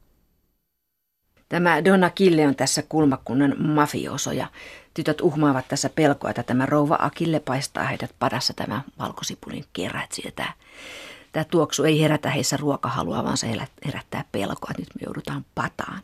Tämä 1.50 1.86
Donna 1.86 2.10
Kille 2.10 2.48
on 2.48 2.56
tässä 2.56 2.84
kulmakunnan 2.90 3.56
mafioso 3.58 4.32
ja 4.32 4.48
tytöt 4.94 5.22
uhmaavat 5.22 5.68
tässä 5.68 5.90
pelkoa, 5.90 6.30
että 6.30 6.44
tämä 6.44 6.66
rouva 6.66 6.98
Akille 7.00 7.40
paistaa 7.40 7.84
heidät 7.84 8.12
padassa 8.20 8.54
tämä 8.54 8.82
valkosipulin 9.00 9.66
kerät. 9.74 10.10
Tämä, 10.36 10.54
tämä 11.32 11.44
tuoksu 11.44 11.84
ei 11.84 12.02
herätä 12.02 12.30
heissä 12.30 12.58
ruokahalua, 12.58 13.24
vaan 13.24 13.38
se 13.38 13.48
herättää 13.86 14.24
pelkoa, 14.32 14.72
että 14.72 14.82
nyt 14.82 14.96
me 14.96 15.02
joudutaan 15.06 15.46
pataan. 15.56 16.00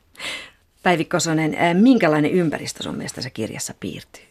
Päivi 0.84 1.06
Kosonen, 1.06 1.58
minkälainen 1.74 2.32
ympäristö 2.32 2.84
sun 2.84 2.96
mielestä 2.96 3.22
se 3.22 3.30
kirjassa 3.30 3.74
piirtyy? 3.80 4.24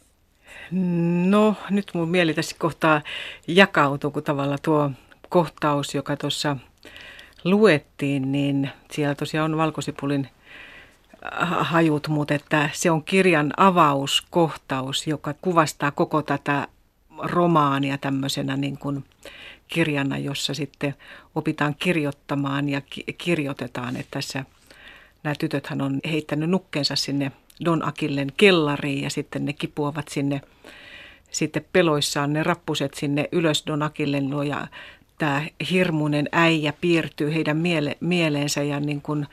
No 1.27 1.55
nyt 1.71 1.91
mun 1.95 2.09
mieli 2.09 2.35
tässä 2.35 2.57
kohtaa 2.59 3.03
jakautuu, 3.47 4.11
kun 4.11 4.23
tavalla 4.23 4.59
tuo 4.59 4.91
kohtaus, 5.29 5.95
joka 5.95 6.17
tuossa 6.17 6.57
luettiin, 7.45 8.33
niin 8.33 8.71
siellä 8.91 9.15
tosiaan 9.15 9.53
on 9.53 9.59
valkosipulin 9.59 10.29
hajut, 11.61 12.09
mutta 12.09 12.35
että 12.35 12.71
se 12.73 12.91
on 12.91 13.05
kirjan 13.05 13.53
avauskohtaus, 13.57 15.07
joka 15.07 15.35
kuvastaa 15.41 15.91
koko 15.91 16.23
tätä 16.23 16.69
romaania 17.19 17.99
tämmöisenä 17.99 18.57
niin 18.57 18.79
kuin 18.79 19.05
kirjana, 19.69 20.19
jossa 20.19 20.55
sitten 20.55 20.95
opitaan 21.35 21.75
kirjoittamaan 21.75 22.69
ja 22.69 22.83
kirjoitetaan. 23.19 23.97
Että 23.97 24.11
tässä 24.11 24.45
nämä 25.23 25.35
tytöthän 25.39 25.83
on 25.83 26.01
heittänyt 26.11 26.51
nukkeensa 26.51 26.97
sinne 26.97 27.33
Don 27.65 27.89
Akillen 27.89 28.33
kellariin 28.37 29.03
ja 29.03 29.11
sitten 29.11 29.45
ne 29.45 29.53
kipuavat 29.53 30.09
sinne 30.09 30.41
sitten 31.31 31.65
peloissaan 31.73 32.33
ne 32.33 32.43
rappuset 32.43 32.95
sinne 32.95 33.29
ylös 33.33 33.65
Don 33.67 33.83
Akillen 33.83 34.31
luo 34.31 34.43
ja 34.43 34.67
tämä 35.19 35.43
hirmuinen 35.71 36.29
äijä 36.33 36.73
piirtyy 36.81 37.35
heidän 37.35 37.57
miele- 37.57 37.97
mieleensä 38.01 38.63
ja 38.63 38.81
niin 38.81 39.01
kuin 39.01 39.27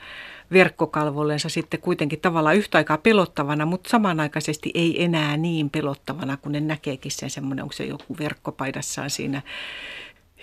verkkokalvollensa 0.51 1.49
sitten 1.49 1.81
kuitenkin 1.81 2.19
tavallaan 2.19 2.55
yhtä 2.55 2.77
aikaa 2.77 2.97
pelottavana, 2.97 3.65
mutta 3.65 3.89
samanaikaisesti 3.89 4.71
ei 4.73 5.03
enää 5.03 5.37
niin 5.37 5.69
pelottavana, 5.69 6.37
kun 6.37 6.51
ne 6.51 6.59
näkeekin 6.59 7.11
sen 7.11 7.29
semmoinen, 7.29 7.63
onko 7.63 7.73
se 7.73 7.85
joku 7.85 8.17
verkkopaidassaan 8.19 9.09
siinä. 9.09 9.41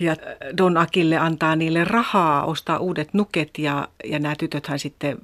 Ja 0.00 0.16
Don 0.56 0.76
Akille 0.76 1.18
antaa 1.18 1.56
niille 1.56 1.84
rahaa 1.84 2.44
ostaa 2.44 2.78
uudet 2.78 3.14
nuket 3.14 3.58
ja, 3.58 3.88
ja 4.04 4.18
nämä 4.18 4.34
tytöthän 4.38 4.78
sitten 4.78 5.18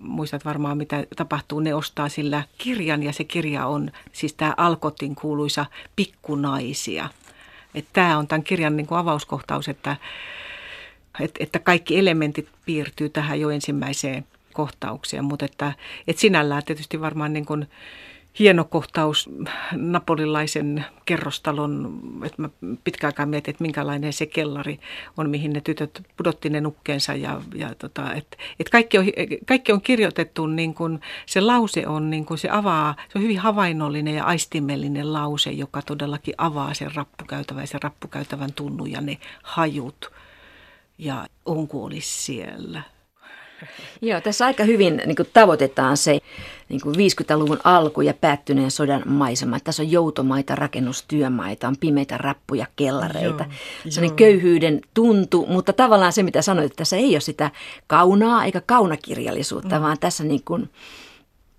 muistat 0.00 0.44
varmaan 0.44 0.78
mitä 0.78 1.06
tapahtuu, 1.16 1.60
ne 1.60 1.74
ostaa 1.74 2.08
sillä 2.08 2.42
kirjan 2.58 3.02
ja 3.02 3.12
se 3.12 3.24
kirja 3.24 3.66
on 3.66 3.90
siis 4.12 4.34
tämä 4.34 4.54
Alkotin 4.56 5.14
kuuluisa 5.14 5.66
Pikkunaisia. 5.96 7.08
Että 7.74 7.90
tämä 7.92 8.18
on 8.18 8.26
tämän 8.26 8.42
kirjan 8.42 8.76
niin 8.76 8.86
kuin 8.86 8.98
avauskohtaus, 8.98 9.68
että, 9.68 9.96
että, 11.40 11.58
kaikki 11.58 11.98
elementit 11.98 12.48
piirtyy 12.66 13.08
tähän 13.08 13.40
jo 13.40 13.50
ensimmäiseen 13.50 14.26
kohtaukseen, 14.52 15.24
mutta 15.24 15.44
että, 15.44 15.72
että 16.06 16.20
sinällään 16.20 16.64
tietysti 16.64 17.00
varmaan 17.00 17.32
niin 17.32 17.46
kuin 17.46 17.66
hieno 18.38 18.64
kohtaus 18.64 19.30
napolilaisen 19.72 20.84
kerrostalon, 21.04 22.00
että 22.24 22.42
mä 22.42 22.48
pitkään 22.84 23.08
aikaa 23.08 23.26
mietin, 23.26 23.52
että 23.52 23.62
minkälainen 23.62 24.12
se 24.12 24.26
kellari 24.26 24.80
on, 25.16 25.30
mihin 25.30 25.52
ne 25.52 25.60
tytöt 25.60 26.02
pudotti 26.16 26.50
ne 26.50 26.60
nukkeensa 26.60 27.14
ja, 27.14 27.40
ja 27.54 27.74
tota, 27.74 28.14
että 28.14 28.36
et 28.60 28.68
kaikki, 28.68 28.98
on, 28.98 29.04
kaikki 29.46 29.72
on 29.72 29.80
kirjoitettu 29.80 30.46
niin 30.46 30.74
kuin 30.74 31.00
se 31.26 31.40
lause 31.40 31.86
on, 31.86 32.10
niin 32.10 32.24
kuin 32.24 32.38
se 32.38 32.48
avaa, 32.50 32.96
se 33.12 33.18
on 33.18 33.22
hyvin 33.22 33.38
havainnollinen 33.38 34.14
ja 34.14 34.24
aistimellinen 34.24 35.12
lause, 35.12 35.50
joka 35.50 35.82
todellakin 35.82 36.34
avaa 36.38 36.74
sen 36.74 36.94
rappukäytävän 36.94 37.62
ja 37.62 37.66
sen 37.66 37.82
rappukäytävän 37.82 38.52
tunnu 38.52 38.86
ja 38.86 39.00
ne 39.00 39.18
hajut 39.42 40.12
ja 40.98 41.26
onko 41.44 41.84
olisi 41.84 42.22
siellä. 42.22 42.93
Joo, 44.02 44.20
tässä 44.20 44.46
aika 44.46 44.64
hyvin 44.64 45.02
niin 45.06 45.16
kuin 45.16 45.28
tavoitetaan 45.32 45.96
se 45.96 46.18
niin 46.68 46.80
kuin 46.80 46.94
50-luvun 46.94 47.60
alku 47.64 48.00
ja 48.00 48.14
päättyneen 48.14 48.70
sodan 48.70 49.02
maisema. 49.06 49.60
Tässä 49.60 49.82
on 49.82 49.90
joutomaita, 49.90 50.54
rakennustyömaita, 50.54 51.68
on 51.68 51.76
pimeitä 51.80 52.18
rappuja, 52.18 52.66
kellareita. 52.76 53.44
Joo, 53.44 53.90
se 53.90 54.00
on 54.00 54.16
köyhyyden 54.16 54.80
tuntu, 54.94 55.46
mutta 55.48 55.72
tavallaan 55.72 56.12
se, 56.12 56.22
mitä 56.22 56.42
sanoit, 56.42 56.66
että 56.66 56.76
tässä 56.76 56.96
ei 56.96 57.14
ole 57.14 57.20
sitä 57.20 57.50
kaunaa 57.86 58.44
eikä 58.44 58.62
kaunakirjallisuutta, 58.66 59.76
mm. 59.76 59.82
vaan 59.82 59.98
tässä 60.00 60.24
niin 60.24 60.42
kuin, 60.44 60.70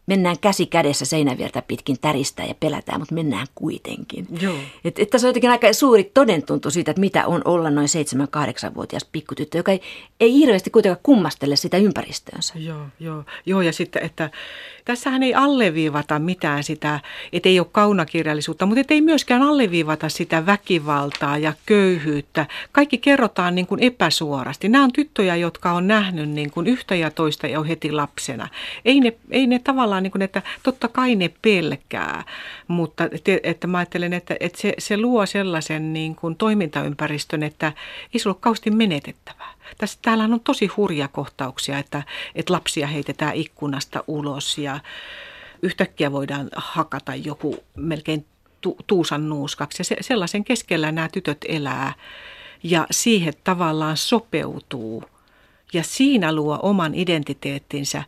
mennään 0.05 0.39
käsi 0.39 0.65
kädessä 0.65 1.05
seinäviertä 1.05 1.61
pitkin 1.61 1.97
täristää 2.01 2.45
ja 2.45 2.55
pelätään, 2.59 3.01
mutta 3.01 3.15
mennään 3.15 3.47
kuitenkin. 3.55 4.27
Joo. 4.41 4.55
Et, 4.85 4.99
että 4.99 5.17
se 5.17 5.27
on 5.27 5.29
jotenkin 5.29 5.49
aika 5.49 5.73
suuri 5.73 6.11
todentuntu 6.13 6.71
siitä, 6.71 6.91
että 6.91 6.99
mitä 6.99 7.27
on 7.27 7.41
olla 7.45 7.69
noin 7.69 7.87
7-8-vuotias 8.67 9.05
pikkutyttö, 9.11 9.57
joka 9.57 9.71
ei, 9.71 9.81
ei 10.19 10.33
hirveästi 10.33 10.69
kuitenkaan 10.69 11.03
kummastele 11.03 11.55
sitä 11.55 11.77
ympäristöönsä. 11.77 12.53
Joo, 12.57 12.85
joo, 12.99 13.23
joo 13.45 13.61
ja 13.61 13.73
sitten, 13.73 14.03
että 14.03 14.29
tässähän 14.85 15.23
ei 15.23 15.33
alleviivata 15.33 16.19
mitään 16.19 16.63
sitä, 16.63 16.99
että 17.33 17.49
ei 17.49 17.59
ole 17.59 17.67
kaunakirjallisuutta, 17.71 18.65
mutta 18.65 18.93
ei 18.93 19.01
myöskään 19.01 19.41
alleviivata 19.41 20.09
sitä 20.09 20.45
väkivaltaa 20.45 21.37
ja 21.37 21.53
köyhyyttä. 21.65 22.45
Kaikki 22.71 22.97
kerrotaan 22.97 23.55
niin 23.55 23.67
kuin 23.67 23.83
epäsuorasti. 23.83 24.69
Nämä 24.69 24.83
on 24.83 24.93
tyttöjä, 24.93 25.35
jotka 25.35 25.71
on 25.71 25.87
nähnyt 25.87 26.29
niin 26.29 26.51
kuin 26.51 26.67
yhtä 26.67 26.95
ja 26.95 27.11
toista 27.11 27.47
jo 27.47 27.63
heti 27.63 27.91
lapsena. 27.91 28.47
Ei 28.85 28.99
ne, 28.99 29.13
ei 29.31 29.47
ne 29.47 29.59
tavallaan, 29.59 29.94
niin 30.01 30.11
kuin, 30.11 30.21
että 30.21 30.41
totta 30.63 30.87
kai 30.87 31.15
ne 31.15 31.31
pelkää, 31.41 32.23
mutta 32.67 33.03
että, 33.43 33.67
mä 33.67 33.77
ajattelen, 33.77 34.13
että, 34.13 34.35
että 34.39 34.61
se, 34.61 34.73
se 34.77 34.97
luo 34.97 35.25
sellaisen 35.25 35.93
niin 35.93 36.15
kuin 36.15 36.35
toimintaympäristön, 36.35 37.43
että 37.43 37.73
ei 38.13 38.19
se 38.19 38.29
ole 38.29 38.37
kausti 38.39 38.71
menetettävää. 38.71 39.53
Tässä, 39.77 39.99
täällä 40.01 40.23
on 40.23 40.39
tosi 40.39 40.67
hurja 40.67 41.07
kohtauksia, 41.07 41.79
että, 41.79 42.03
että 42.35 42.53
lapsia 42.53 42.87
heitetään 42.87 43.35
ikkunasta 43.35 44.03
ulos 44.07 44.57
ja 44.57 44.79
yhtäkkiä 45.61 46.11
voidaan 46.11 46.49
hakata 46.55 47.15
joku 47.15 47.63
melkein 47.75 48.25
tu, 48.61 48.77
tuusan 48.87 49.29
nuuskaksi. 49.29 49.79
Ja 49.79 49.83
se, 49.83 49.95
sellaisen 50.01 50.43
keskellä 50.43 50.91
nämä 50.91 51.09
tytöt 51.09 51.37
elää 51.47 51.93
ja 52.63 52.87
siihen 52.91 53.33
tavallaan 53.43 53.97
sopeutuu. 53.97 55.03
Ja 55.73 55.83
siinä 55.83 56.33
luo 56.35 56.59
oman 56.61 56.95
identiteettinsä 56.95 58.03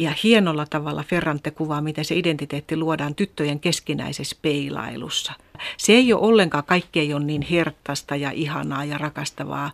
ja 0.00 0.12
hienolla 0.22 0.66
tavalla 0.66 1.02
Ferrante 1.02 1.50
kuvaa, 1.50 1.80
miten 1.80 2.04
se 2.04 2.14
identiteetti 2.14 2.76
luodaan 2.76 3.14
tyttöjen 3.14 3.60
keskinäisessä 3.60 4.36
peilailussa. 4.42 5.32
Se 5.76 5.92
ei 5.92 6.12
ole 6.12 6.22
ollenkaan, 6.22 6.64
kaikki 6.64 7.00
ei 7.00 7.14
ole 7.14 7.24
niin 7.24 7.42
herttasta 7.42 8.16
ja 8.16 8.30
ihanaa 8.30 8.84
ja 8.84 8.98
rakastavaa, 8.98 9.70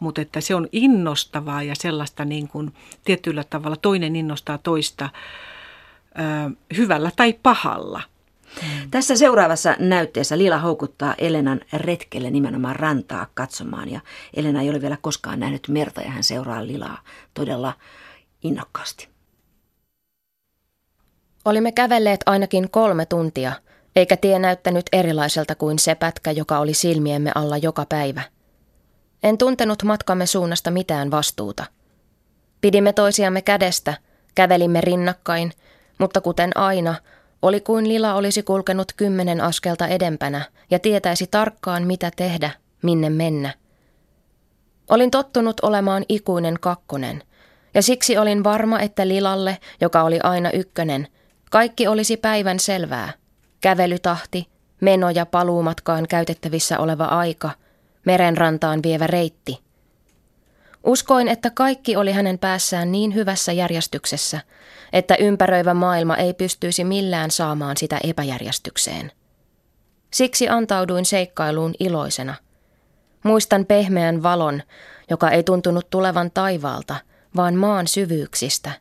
mutta 0.00 0.20
että 0.20 0.40
se 0.40 0.54
on 0.54 0.68
innostavaa 0.72 1.62
ja 1.62 1.74
sellaista 1.78 2.24
niin 2.24 2.48
kuin 2.48 2.74
tietyllä 3.04 3.44
tavalla 3.44 3.76
toinen 3.76 4.16
innostaa 4.16 4.58
toista 4.58 5.10
ö, 6.18 6.50
hyvällä 6.76 7.10
tai 7.16 7.32
pahalla. 7.32 8.02
Hmm. 8.60 8.90
Tässä 8.90 9.16
seuraavassa 9.16 9.76
näytteessä 9.78 10.38
Lila 10.38 10.58
houkuttaa 10.58 11.14
Elenan 11.18 11.60
retkelle 11.72 12.30
nimenomaan 12.30 12.76
rantaa 12.76 13.26
katsomaan 13.34 13.90
ja 13.90 14.00
Elena 14.34 14.62
ei 14.62 14.70
ole 14.70 14.80
vielä 14.80 14.98
koskaan 15.00 15.40
nähnyt 15.40 15.68
merta 15.68 16.00
ja 16.00 16.10
hän 16.10 16.24
seuraa 16.24 16.66
Lilaa 16.66 16.98
todella 17.34 17.72
innokkaasti. 18.42 19.17
Olimme 21.48 21.72
kävelleet 21.72 22.20
ainakin 22.26 22.70
kolme 22.70 23.06
tuntia, 23.06 23.52
eikä 23.96 24.16
tie 24.16 24.38
näyttänyt 24.38 24.86
erilaiselta 24.92 25.54
kuin 25.54 25.78
se 25.78 25.94
pätkä, 25.94 26.30
joka 26.30 26.58
oli 26.58 26.74
silmiemme 26.74 27.32
alla 27.34 27.56
joka 27.56 27.86
päivä. 27.88 28.22
En 29.22 29.38
tuntenut 29.38 29.82
matkamme 29.82 30.26
suunnasta 30.26 30.70
mitään 30.70 31.10
vastuuta. 31.10 31.64
Pidimme 32.60 32.92
toisiamme 32.92 33.42
kädestä, 33.42 33.94
kävelimme 34.34 34.80
rinnakkain, 34.80 35.52
mutta 35.98 36.20
kuten 36.20 36.56
aina, 36.56 36.94
oli 37.42 37.60
kuin 37.60 37.88
Lila 37.88 38.14
olisi 38.14 38.42
kulkenut 38.42 38.92
kymmenen 38.96 39.40
askelta 39.40 39.86
edempänä 39.86 40.42
ja 40.70 40.78
tietäisi 40.78 41.26
tarkkaan 41.26 41.86
mitä 41.86 42.10
tehdä, 42.16 42.50
minne 42.82 43.10
mennä. 43.10 43.54
Olin 44.90 45.10
tottunut 45.10 45.60
olemaan 45.60 46.04
ikuinen 46.08 46.56
kakkonen, 46.60 47.22
ja 47.74 47.82
siksi 47.82 48.18
olin 48.18 48.44
varma, 48.44 48.80
että 48.80 49.08
Lilalle, 49.08 49.58
joka 49.80 50.02
oli 50.02 50.20
aina 50.22 50.50
ykkönen, 50.50 51.08
kaikki 51.50 51.86
olisi 51.86 52.16
päivän 52.16 52.60
selvää. 52.60 53.12
Kävelytahti, 53.60 54.48
meno- 54.80 55.10
ja 55.10 55.26
paluumatkaan 55.26 56.06
käytettävissä 56.08 56.78
oleva 56.78 57.04
aika, 57.04 57.50
merenrantaan 58.06 58.82
vievä 58.82 59.06
reitti. 59.06 59.58
Uskoin, 60.84 61.28
että 61.28 61.50
kaikki 61.50 61.96
oli 61.96 62.12
hänen 62.12 62.38
päässään 62.38 62.92
niin 62.92 63.14
hyvässä 63.14 63.52
järjestyksessä, 63.52 64.40
että 64.92 65.14
ympäröivä 65.14 65.74
maailma 65.74 66.16
ei 66.16 66.34
pystyisi 66.34 66.84
millään 66.84 67.30
saamaan 67.30 67.76
sitä 67.76 67.98
epäjärjestykseen. 68.04 69.12
Siksi 70.12 70.48
antauduin 70.48 71.04
seikkailuun 71.04 71.74
iloisena. 71.80 72.34
Muistan 73.22 73.66
pehmeän 73.66 74.22
valon, 74.22 74.62
joka 75.10 75.30
ei 75.30 75.42
tuntunut 75.42 75.90
tulevan 75.90 76.30
taivaalta, 76.30 76.96
vaan 77.36 77.54
maan 77.54 77.86
syvyyksistä, 77.86 78.72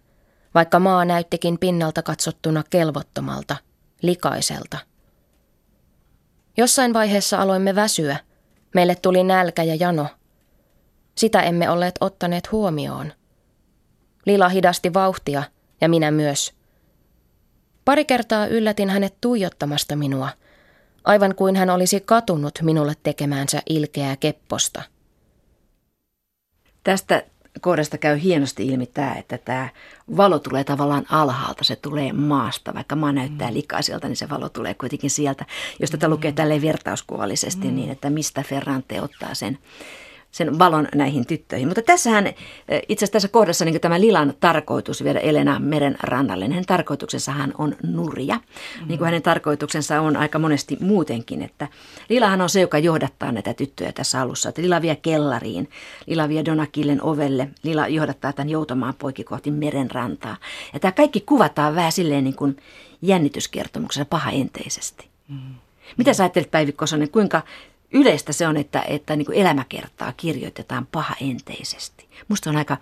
vaikka 0.57 0.79
maa 0.79 1.05
näyttikin 1.05 1.57
pinnalta 1.59 2.03
katsottuna 2.03 2.63
kelvottomalta, 2.69 3.55
likaiselta. 4.01 4.77
Jossain 6.57 6.93
vaiheessa 6.93 7.41
aloimme 7.41 7.75
väsyä. 7.75 8.17
Meille 8.73 8.95
tuli 8.95 9.23
nälkä 9.23 9.63
ja 9.63 9.75
jano. 9.75 10.07
Sitä 11.15 11.41
emme 11.41 11.69
olleet 11.69 11.95
ottaneet 12.01 12.51
huomioon. 12.51 13.13
Lila 14.25 14.49
hidasti 14.49 14.93
vauhtia 14.93 15.43
ja 15.81 15.89
minä 15.89 16.11
myös. 16.11 16.53
Pari 17.85 18.05
kertaa 18.05 18.47
yllätin 18.47 18.89
hänet 18.89 19.15
tuijottamasta 19.21 19.95
minua, 19.95 20.29
aivan 21.03 21.35
kuin 21.35 21.55
hän 21.55 21.69
olisi 21.69 21.99
katunut 22.01 22.59
minulle 22.61 22.93
tekemäänsä 23.03 23.61
ilkeää 23.69 24.15
kepposta. 24.15 24.81
Tästä 26.83 27.23
kohdasta 27.61 27.97
käy 27.97 28.21
hienosti 28.23 28.67
ilmi 28.67 28.85
tämä, 28.85 29.13
että 29.13 29.37
tämä 29.37 29.69
valo 30.17 30.39
tulee 30.39 30.63
tavallaan 30.63 31.05
alhaalta, 31.09 31.63
se 31.63 31.75
tulee 31.75 32.13
maasta. 32.13 32.73
Vaikka 32.73 32.95
maa 32.95 33.11
näyttää 33.11 33.47
mm. 33.47 33.53
likaiselta, 33.53 34.07
niin 34.07 34.15
se 34.15 34.29
valo 34.29 34.49
tulee 34.49 34.73
kuitenkin 34.73 35.09
sieltä. 35.09 35.45
Jos 35.79 35.91
tätä 35.91 36.07
lukee 36.07 36.31
tälleen 36.31 36.61
vertauskuvallisesti, 36.61 37.67
mm. 37.67 37.75
niin 37.75 37.89
että 37.89 38.09
mistä 38.09 38.43
Ferrante 38.43 39.01
ottaa 39.01 39.33
sen 39.33 39.57
sen 40.31 40.59
valon 40.59 40.87
näihin 40.95 41.27
tyttöihin. 41.27 41.67
Mutta 41.67 41.81
tässähän, 41.81 42.27
itse 42.89 43.05
asiassa 43.05 43.13
tässä 43.13 43.27
kohdassa 43.27 43.65
niin 43.65 43.81
tämä 43.81 44.01
Lilan 44.01 44.33
tarkoitus 44.39 45.03
viedä 45.03 45.19
Elena 45.19 45.59
meren 45.59 45.97
rannalle, 46.03 46.45
niin 46.45 46.51
hänen 46.51 46.65
tarkoituksensa 46.65 47.31
hän 47.31 47.53
on 47.57 47.75
nurja, 47.83 48.35
mm-hmm. 48.35 48.87
niin 48.87 48.97
kuin 48.97 49.05
hänen 49.05 49.21
tarkoituksensa 49.21 50.01
on 50.01 50.17
aika 50.17 50.39
monesti 50.39 50.77
muutenkin, 50.81 51.41
että 51.41 51.67
Lilahan 52.09 52.41
on 52.41 52.49
se, 52.49 52.61
joka 52.61 52.77
johdattaa 52.77 53.31
näitä 53.31 53.53
tyttöjä 53.53 53.91
tässä 53.91 54.21
alussa, 54.21 54.49
että 54.49 54.61
Lila 54.61 54.81
vie 54.81 54.95
kellariin, 54.95 55.69
Lila 56.05 56.29
vie 56.29 56.45
Donakillen 56.45 57.03
ovelle, 57.03 57.49
Lila 57.63 57.87
johdattaa 57.87 58.33
tämän 58.33 58.49
joutamaan 58.49 58.93
poikki 58.99 59.23
kohti 59.23 59.51
meren 59.51 59.91
rantaa. 59.91 60.37
Ja 60.73 60.79
tämä 60.79 60.91
kaikki 60.91 61.21
kuvataan 61.21 61.75
vähän 61.75 61.91
silleen 61.91 62.23
niin 62.23 62.35
kuin 62.35 62.57
jännityskertomuksessa 63.01 64.05
pahaenteisesti. 64.05 65.07
Mm-hmm. 65.27 65.55
Mitä 65.97 66.13
sä 66.13 66.23
ajattelet 66.23 66.51
Päivi 66.51 66.71
Kosonen, 66.71 67.09
kuinka 67.09 67.41
yleistä 67.91 68.33
se 68.33 68.47
on, 68.47 68.57
että, 68.57 68.81
että 68.81 69.15
niin 69.15 69.25
kuin 69.25 69.37
elämäkertaa 69.37 70.13
kirjoitetaan 70.17 70.87
pahaenteisesti. 70.91 72.07
Musta 72.27 72.49
on 72.49 72.57
aika 72.57 72.77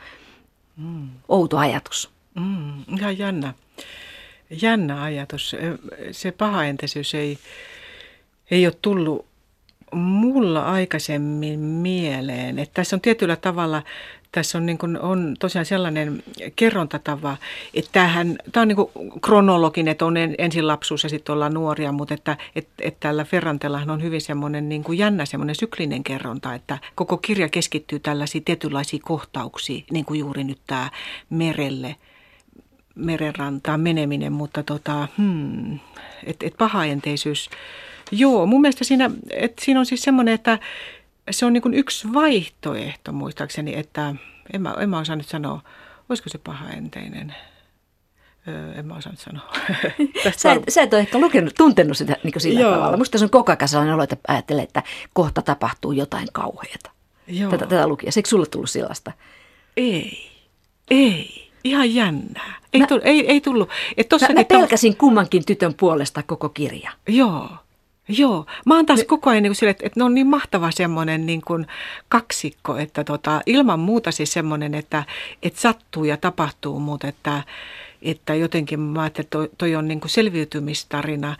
mm. 0.78 1.10
outo 1.28 1.58
ajatus. 1.58 2.10
Mm, 2.36 2.98
ihan 2.98 3.18
jännä. 3.18 3.54
Jännä 4.62 5.04
ajatus. 5.04 5.56
Se 6.12 6.32
pahaenteisyys 6.32 7.16
ei, 7.16 7.38
ei 8.52 8.68
ole 8.68 8.78
tullut 8.82 9.26
mulla 9.94 10.64
aikaisemmin 10.64 11.60
mieleen. 11.60 12.60
Että 12.60 12.74
tässä 12.74 12.96
on 12.96 13.02
tietyllä 13.02 13.36
tavalla 13.36 13.84
tässä 14.36 14.58
on, 14.58 14.66
niin 14.66 14.78
kuin, 14.78 15.00
on 15.00 15.36
tosiaan 15.40 15.66
sellainen 15.66 16.24
kerrontatava, 16.56 17.38
että 17.74 17.90
tämähän, 17.92 18.36
tämä 18.52 18.62
on 18.62 18.68
niin 18.68 18.76
kuin 18.76 18.92
kronologinen, 19.22 19.92
että 19.92 20.06
on 20.06 20.18
ensin 20.18 20.68
lapsuus 20.68 21.04
ja 21.04 21.10
sitten 21.10 21.34
ollaan 21.34 21.54
nuoria, 21.54 21.92
mutta 21.92 22.14
että, 22.14 22.38
että, 22.56 22.74
että 22.82 23.00
tällä 23.00 23.24
Ferrantellahan 23.24 23.90
on 23.90 24.04
hyvin 24.04 24.22
semmoinen 24.22 24.70
niin 24.70 24.84
kuin 24.84 24.98
jännä 24.98 25.26
semmoinen 25.26 25.56
syklinen 25.56 26.04
kerronta, 26.04 26.54
että 26.54 26.78
koko 26.96 27.18
kirja 27.18 27.50
keskittyy 27.50 28.00
tällaisiin 28.00 28.44
tietynlaisiin 28.44 29.02
kohtauksiin, 29.02 29.86
niin 29.92 30.06
kuin 30.06 30.20
juuri 30.20 30.44
nyt 30.44 30.60
tämä 30.68 30.90
merelle, 31.30 31.96
merenrantaan 32.96 33.80
meneminen, 33.80 34.34
mutta 34.34 34.64
tota, 34.64 35.08
hmm, 35.18 35.80
että 36.24 36.46
et 36.46 36.54
pahaenteisyys, 36.58 37.50
joo, 38.12 38.46
mun 38.46 38.62
mielestä 38.62 38.84
siinä, 38.84 39.12
että 39.30 39.66
siinä 39.66 39.80
on 39.80 39.86
siis 39.86 40.02
semmoinen, 40.02 40.34
että 40.34 40.60
se 41.32 41.46
on 41.46 41.54
niin 41.54 41.62
kuin 41.62 41.74
yksi 41.74 42.14
vaihtoehto 42.14 43.12
muistaakseni, 43.12 43.76
että 43.78 44.16
en 44.54 44.62
mä, 44.62 44.76
en 44.80 44.90
mä 44.90 45.00
osaa 45.00 45.16
nyt 45.16 45.28
sanoa, 45.28 45.62
olisiko 46.10 46.30
se 46.30 46.38
pahaenteinen. 46.38 47.36
Öö, 48.48 48.74
en 48.74 48.86
mä 48.86 48.96
osaa 48.96 49.12
nyt 49.12 49.20
sanoa. 49.20 49.54
sä, 50.38 50.52
et, 50.52 50.64
sä 50.70 50.82
et 50.82 50.94
ole 50.94 51.02
ehkä 51.02 51.20
lukenut, 51.20 51.56
tuntenut 51.56 51.98
sitä 51.98 52.18
niin 52.24 52.34
sillä 52.42 52.60
Joo. 52.60 52.74
tavalla. 52.74 52.98
Musta 52.98 53.18
se 53.18 53.24
on 53.24 53.30
koko 53.30 53.52
ajan 53.52 53.68
sellainen 53.68 53.96
olo, 53.96 54.04
että 54.04 54.18
ajattelee, 54.28 54.64
että 54.64 54.84
kohta 55.14 55.42
tapahtuu 55.42 55.92
jotain 55.92 56.28
kauheata. 56.34 56.92
Joo. 57.28 57.52
Tätä, 57.52 57.66
tätä 57.66 57.88
lukia. 57.88 58.12
Eikö 58.18 58.30
sulle 58.30 58.46
tullut 58.46 58.70
sellaista? 58.70 59.12
Ei. 59.78 60.32
Ei. 60.92 61.52
Ihan 61.64 61.96
jännää. 61.96 62.56
Ei, 62.74 62.82
mä, 62.82 62.88
tullut, 62.88 63.06
ei, 63.06 63.32
ei 63.32 63.42
tullut. 63.42 63.70
Et 63.98 64.08
mä, 64.12 64.34
mä 64.34 64.44
pelkäsin 64.44 64.98
kummankin 64.98 65.46
tytön 65.46 65.74
puolesta 65.74 66.24
koko 66.24 66.50
kirja. 66.50 66.92
Joo. 67.08 67.50
Joo, 68.08 68.46
mä 68.66 68.76
oon 68.76 68.86
taas 68.86 69.00
Me... 69.00 69.06
koko 69.06 69.30
ajan 69.30 69.44
niin 69.44 69.56
sille, 69.56 69.72
että, 69.72 69.86
että 69.86 70.00
ne 70.00 70.04
on 70.04 70.14
niin 70.14 70.28
mahtava 70.28 70.72
semmoinen 70.72 71.26
niin 71.26 71.42
kuin 71.42 71.68
kaksikko, 72.10 72.78
että 72.78 73.04
tota, 73.04 73.42
ilman 73.46 73.80
muuta 73.80 74.12
siis 74.12 74.34
semmoinen, 74.34 74.76
että, 74.76 75.04
että 75.44 75.62
sattuu 75.62 76.04
ja 76.04 76.18
tapahtuu, 76.18 76.80
mutta 76.80 77.08
että, 77.08 77.44
että 78.02 78.36
jotenkin 78.36 78.80
mä 78.80 79.02
ajattelin, 79.02 79.26
että 79.26 79.38
toi, 79.38 79.50
toi 79.58 79.76
on 79.76 79.88
niin 79.88 80.00
kuin 80.00 80.12
selviytymistarina. 80.12 81.36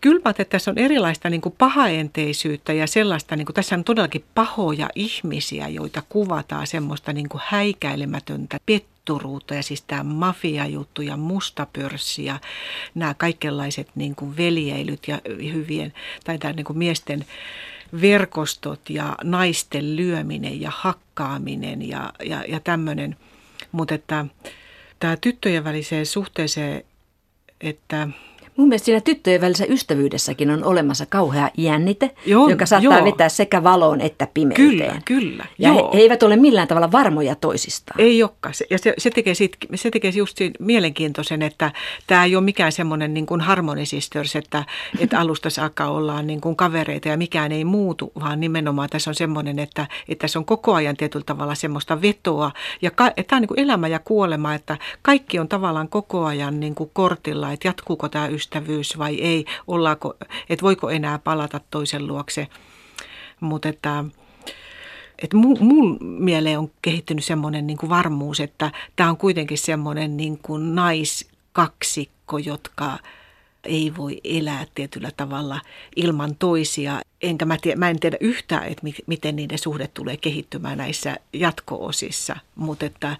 Kyllä 0.00 0.20
mä 0.24 0.30
että 0.30 0.44
tässä 0.44 0.70
on 0.70 0.78
erilaista 0.78 1.30
niin 1.30 1.40
kuin 1.40 1.54
pahaenteisyyttä 1.58 2.72
ja 2.72 2.86
sellaista, 2.86 3.36
niin 3.36 3.46
kuin, 3.46 3.54
tässä 3.54 3.74
on 3.74 3.84
todellakin 3.84 4.24
pahoja 4.34 4.88
ihmisiä, 4.94 5.68
joita 5.68 6.02
kuvataan 6.08 6.66
semmoista 6.66 7.12
niin 7.12 7.28
kuin 7.28 7.42
häikäilemätöntä 7.46 8.58
pet 8.66 8.84
ahturuutta 9.08 9.54
ja 9.54 9.62
siis 9.62 9.82
tämä 9.82 10.02
mafiajuttu 10.02 11.02
ja 11.02 11.16
mustapörssi 11.16 12.24
ja 12.24 12.40
nämä 12.94 13.14
kaikenlaiset 13.14 13.88
niin 13.94 14.14
kuin 14.14 14.36
veljeilyt 14.36 15.08
ja 15.08 15.20
hyvien, 15.52 15.92
tai 16.24 16.38
tämä 16.38 16.52
niin 16.52 16.64
kuin 16.64 16.78
miesten 16.78 17.24
verkostot 18.00 18.90
ja 18.90 19.16
naisten 19.24 19.96
lyöminen 19.96 20.60
ja 20.60 20.70
hakkaaminen 20.74 21.88
ja, 21.88 22.12
ja, 22.24 22.44
ja 22.48 22.60
tämmöinen. 22.60 23.16
Mutta 23.72 23.94
että 23.94 24.26
tämä 25.00 25.16
tyttöjen 25.16 25.64
väliseen 25.64 26.06
suhteeseen, 26.06 26.84
että 27.60 28.08
Mun 28.58 28.68
mielestä 28.68 28.84
siinä 28.86 29.00
tyttöjen 29.00 29.40
välisessä 29.40 29.72
ystävyydessäkin 29.72 30.50
on 30.50 30.64
olemassa 30.64 31.06
kauhea 31.06 31.50
jännite, 31.56 32.10
joo, 32.26 32.48
joka 32.48 32.66
saattaa 32.66 32.98
joo. 32.98 33.04
vetää 33.04 33.28
sekä 33.28 33.62
valoon 33.62 34.00
että 34.00 34.28
pimeyteen. 34.34 34.68
Kyllä, 34.68 35.00
kyllä. 35.04 35.46
Ja 35.58 35.72
he, 35.72 35.80
he 35.94 35.98
eivät 35.98 36.22
ole 36.22 36.36
millään 36.36 36.68
tavalla 36.68 36.92
varmoja 36.92 37.34
toisistaan. 37.34 38.00
Ei 38.00 38.22
olekaan. 38.22 38.54
Ja 38.70 38.78
se, 38.78 38.94
se, 38.98 39.10
tekee, 39.10 39.34
siitä, 39.34 39.58
se 39.74 39.90
tekee 39.90 40.10
just 40.10 40.38
siitä 40.38 40.64
mielenkiintoisen, 40.64 41.42
että 41.42 41.72
tämä 42.06 42.24
ei 42.24 42.36
ole 42.36 42.44
mikään 42.44 42.72
semmoinen 42.72 43.14
niin 43.14 43.26
kuin 43.26 43.40
harmonisisters, 43.40 44.36
että, 44.36 44.64
että 45.00 45.20
alusta 45.20 45.50
saakka 45.50 45.86
ollaan 45.86 46.26
niin 46.26 46.40
kuin 46.40 46.56
kavereita 46.56 47.08
ja 47.08 47.16
mikään 47.16 47.52
ei 47.52 47.64
muutu, 47.64 48.12
vaan 48.20 48.40
nimenomaan 48.40 48.88
tässä 48.88 49.10
on 49.10 49.14
semmoinen, 49.14 49.58
että, 49.58 49.86
että 50.08 50.22
tässä 50.22 50.38
on 50.38 50.44
koko 50.44 50.74
ajan 50.74 50.96
tietyllä 50.96 51.24
tavalla 51.24 51.54
semmoista 51.54 52.02
vetoa. 52.02 52.50
Ja 52.82 52.90
ka, 52.90 53.06
että 53.06 53.22
tämä 53.22 53.38
on 53.38 53.40
niin 53.40 53.48
kuin 53.48 53.60
elämä 53.60 53.88
ja 53.88 53.98
kuolema, 53.98 54.54
että 54.54 54.78
kaikki 55.02 55.38
on 55.38 55.48
tavallaan 55.48 55.88
koko 55.88 56.24
ajan 56.24 56.60
niin 56.60 56.74
kuin 56.74 56.90
kortilla, 56.92 57.52
että 57.52 57.68
jatkuuko 57.68 58.08
tämä 58.08 58.26
ystävä 58.26 58.47
ystävyys 58.48 58.98
vai 58.98 59.14
ei, 59.14 59.44
ollaanko, 59.66 60.14
että 60.48 60.62
voiko 60.62 60.90
enää 60.90 61.18
palata 61.18 61.60
toisen 61.70 62.06
luokse. 62.06 62.48
Mutta 63.40 63.68
että, 63.68 64.04
että 65.18 65.36
mun, 65.36 65.56
mun 65.60 65.98
mieleen 66.00 66.58
on 66.58 66.70
kehittynyt 66.82 67.24
semmoinen 67.24 67.66
niin 67.66 67.76
kuin 67.78 67.90
varmuus, 67.90 68.40
että 68.40 68.72
tämä 68.96 69.10
on 69.10 69.16
kuitenkin 69.16 69.58
semmoinen 69.58 70.16
niin 70.16 70.38
kuin 70.38 70.74
naiskaksikko, 70.74 72.38
jotka 72.38 72.98
ei 73.64 73.92
voi 73.96 74.20
elää 74.24 74.66
tietyllä 74.74 75.10
tavalla 75.16 75.60
ilman 75.96 76.36
toisia. 76.38 77.00
Enkä 77.22 77.44
mä, 77.44 77.56
tiedä, 77.62 77.78
mä 77.78 77.90
en 77.90 78.00
tiedä 78.00 78.16
yhtään, 78.20 78.64
että 78.64 78.86
miten 79.06 79.36
niiden 79.36 79.58
suhde 79.58 79.88
tulee 79.94 80.16
kehittymään 80.16 80.78
näissä 80.78 81.16
jatko-osissa, 81.32 82.36
mutta 82.54 82.86
että 82.86 83.16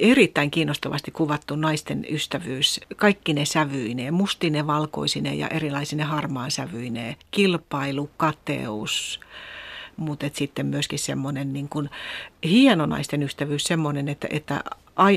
erittäin 0.00 0.50
kiinnostavasti 0.50 1.10
kuvattu 1.10 1.56
naisten 1.56 2.06
ystävyys, 2.10 2.80
kaikki 2.96 3.32
ne 3.32 3.44
sävyineen, 3.44 4.14
mustine, 4.14 4.66
valkoisine 4.66 5.34
ja 5.34 5.48
erilaisine 5.48 6.02
harmaan 6.02 6.50
sävyineen, 6.50 7.16
kilpailu, 7.30 8.10
kateus, 8.16 9.20
mutta 9.96 10.26
sitten 10.32 10.66
myöskin 10.66 10.98
semmoinen 10.98 11.52
niin 11.52 11.68
hieno 12.44 12.86
naisten 12.86 13.22
ystävyys, 13.22 13.64
semmoinen, 13.64 14.08
että, 14.08 14.28
että 14.30 14.64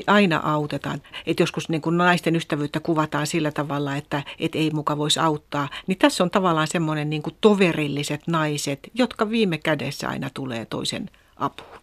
aina 0.08 0.42
autetaan. 0.44 1.02
Että 1.26 1.44
joskus 1.44 1.70
niin 1.70 1.82
kuin 1.82 1.98
naisten 1.98 2.36
ystävyyttä 2.36 2.80
kuvataan 2.80 3.28
sillä 3.28 3.52
tavalla, 3.52 3.96
että 3.96 4.24
et 4.39 4.56
ei 4.56 4.72
muka 4.74 4.98
voisi 4.98 5.20
auttaa. 5.20 5.70
Niin 5.88 5.98
tässä 5.98 6.24
on 6.24 6.32
tavallaan 6.32 6.68
semmoinen 6.68 7.10
niin 7.10 7.22
kuin 7.22 7.36
toverilliset 7.42 8.22
naiset, 8.28 8.80
jotka 8.94 9.30
viime 9.30 9.58
kädessä 9.58 10.10
aina 10.10 10.30
tulee 10.34 10.65
toisen 10.65 11.10
apuun 11.38 11.80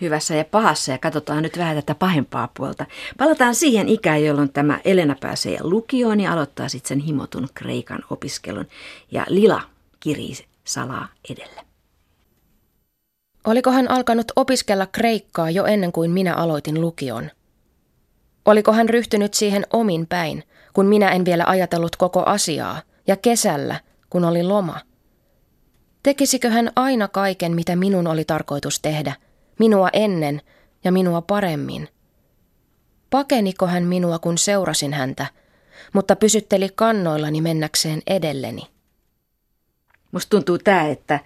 hyvässä 0.00 0.34
ja 0.34 0.44
pahassa 0.44 0.92
ja 0.92 0.98
katsotaan 0.98 1.42
nyt 1.42 1.58
vähän 1.58 1.76
tätä 1.76 1.94
pahempaa 1.94 2.48
puolta. 2.54 2.86
Palataan 3.18 3.54
siihen 3.54 3.88
ikään, 3.88 4.24
jolloin 4.24 4.52
tämä 4.52 4.80
Elena 4.84 5.16
pääsee 5.20 5.58
lukioon 5.60 6.20
ja 6.20 6.32
aloittaa 6.32 6.68
sitten 6.68 6.88
sen 6.88 7.00
himotun 7.00 7.48
kreikan 7.54 8.04
opiskelun 8.10 8.66
ja 9.10 9.26
Lila 9.28 9.62
kirii 10.00 10.34
salaa 10.64 11.08
edelle. 11.30 11.67
Oliko 13.48 13.70
hän 13.70 13.90
alkanut 13.90 14.32
opiskella 14.36 14.86
kreikkaa 14.86 15.50
jo 15.50 15.64
ennen 15.64 15.92
kuin 15.92 16.10
minä 16.10 16.34
aloitin 16.34 16.80
lukion? 16.80 17.30
Oliko 18.44 18.72
hän 18.72 18.88
ryhtynyt 18.88 19.34
siihen 19.34 19.66
omin 19.72 20.06
päin, 20.06 20.44
kun 20.72 20.86
minä 20.86 21.10
en 21.10 21.24
vielä 21.24 21.44
ajatellut 21.46 21.96
koko 21.96 22.22
asiaa, 22.22 22.82
ja 23.06 23.16
kesällä, 23.16 23.80
kun 24.10 24.24
oli 24.24 24.42
loma? 24.42 24.80
Tekisikö 26.02 26.50
hän 26.50 26.72
aina 26.76 27.08
kaiken, 27.08 27.54
mitä 27.54 27.76
minun 27.76 28.06
oli 28.06 28.24
tarkoitus 28.24 28.80
tehdä, 28.80 29.14
minua 29.58 29.88
ennen 29.92 30.42
ja 30.84 30.92
minua 30.92 31.22
paremmin? 31.22 31.88
Pakeniko 33.10 33.66
hän 33.66 33.84
minua, 33.84 34.18
kun 34.18 34.38
seurasin 34.38 34.92
häntä, 34.92 35.26
mutta 35.92 36.16
pysytteli 36.16 36.68
kannoillani 36.74 37.40
mennäkseen 37.40 38.02
edelleni? 38.06 38.62
Musta 40.12 40.30
tuntuu 40.30 40.58
tämä, 40.58 40.86
että, 40.86 41.20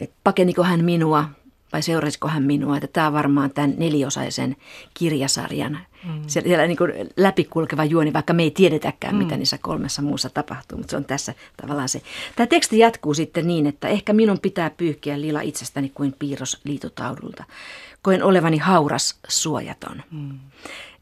että 0.00 0.16
pakeniko 0.24 0.62
hän 0.62 0.84
minua 0.84 1.24
vai 1.72 1.82
seurasiko 1.82 2.28
hän 2.28 2.42
minua, 2.42 2.76
että 2.76 2.88
tämä 2.92 3.06
on 3.06 3.12
varmaan 3.12 3.50
tämän 3.50 3.74
neliosaisen 3.76 4.56
kirjasarjan 4.94 5.78
mm. 6.04 6.22
siellä 6.26 6.66
niin 6.66 6.76
kuin 6.76 6.92
läpikulkeva 7.16 7.84
juoni, 7.84 8.12
vaikka 8.12 8.32
me 8.32 8.42
ei 8.42 8.50
tiedetäkään, 8.50 9.14
mm. 9.14 9.18
mitä 9.18 9.36
niissä 9.36 9.58
kolmessa 9.58 10.02
muussa 10.02 10.30
tapahtuu, 10.30 10.78
mutta 10.78 10.90
se 10.90 10.96
on 10.96 11.04
tässä 11.04 11.34
tavallaan 11.56 11.88
se. 11.88 12.02
Tämä 12.36 12.46
teksti 12.46 12.78
jatkuu 12.78 13.14
sitten 13.14 13.46
niin, 13.46 13.66
että 13.66 13.88
ehkä 13.88 14.12
minun 14.12 14.38
pitää 14.40 14.70
pyyhkiä 14.70 15.20
lila 15.20 15.40
itsestäni 15.40 15.88
kuin 15.94 16.14
piirros 16.18 16.60
liitotaudulta. 16.64 17.44
Koen 18.02 18.22
olevani 18.22 18.58
hauras, 18.58 19.18
suojaton. 19.28 20.02
Mm. 20.10 20.38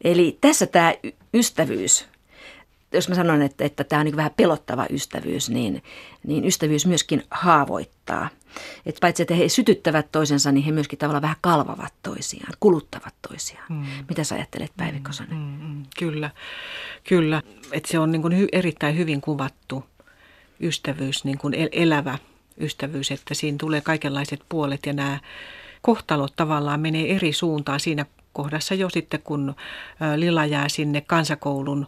Eli 0.04 0.38
tässä 0.40 0.66
tämä 0.66 0.94
ystävyys 1.35 2.09
jos 2.92 3.09
mä 3.09 3.14
sanon, 3.14 3.42
että, 3.42 3.64
että 3.64 3.85
tämä 3.85 4.00
on 4.00 4.04
niin 4.04 4.16
vähän 4.16 4.35
pelottava 4.37 4.87
ystävyys, 4.90 5.50
niin, 5.50 5.83
niin 6.26 6.44
ystävyys 6.44 6.87
myöskin 6.87 7.22
haavoittaa. 7.30 8.28
Et 8.86 8.96
paitsi 9.00 9.22
että 9.22 9.34
he 9.34 9.48
sytyttävät 9.48 10.12
toisensa, 10.12 10.52
niin 10.52 10.64
he 10.64 10.72
myöskin 10.72 10.98
tavallaan 10.98 11.22
vähän 11.22 11.36
kalvavat 11.40 11.94
toisiaan, 12.02 12.52
kuluttavat 12.60 13.14
toisiaan. 13.28 13.66
Mm. 13.68 13.84
Mitä 14.08 14.24
sä 14.24 14.34
ajattelet, 14.34 14.72
Päivi 14.76 15.00
Kosonen? 15.00 15.38
Mm, 15.38 15.66
mm, 15.68 15.82
kyllä, 15.98 16.30
kyllä. 17.08 17.42
Et 17.72 17.84
se 17.84 17.98
on 17.98 18.12
niin 18.12 18.22
kuin 18.22 18.38
hy, 18.38 18.46
erittäin 18.52 18.96
hyvin 18.96 19.20
kuvattu 19.20 19.84
ystävyys, 20.60 21.24
niin 21.24 21.38
kuin 21.38 21.54
elävä 21.72 22.18
ystävyys, 22.60 23.10
että 23.10 23.34
siinä 23.34 23.58
tulee 23.58 23.80
kaikenlaiset 23.80 24.40
puolet 24.48 24.86
ja 24.86 24.92
nämä 24.92 25.20
kohtalot 25.82 26.32
tavallaan 26.36 26.80
menee 26.80 27.16
eri 27.16 27.32
suuntaan 27.32 27.80
siinä 27.80 28.06
kohdassa 28.32 28.74
jo 28.74 28.90
sitten, 28.90 29.22
kun 29.22 29.54
Lila 30.16 30.46
jää 30.46 30.68
sinne 30.68 31.00
kansakoulun 31.00 31.86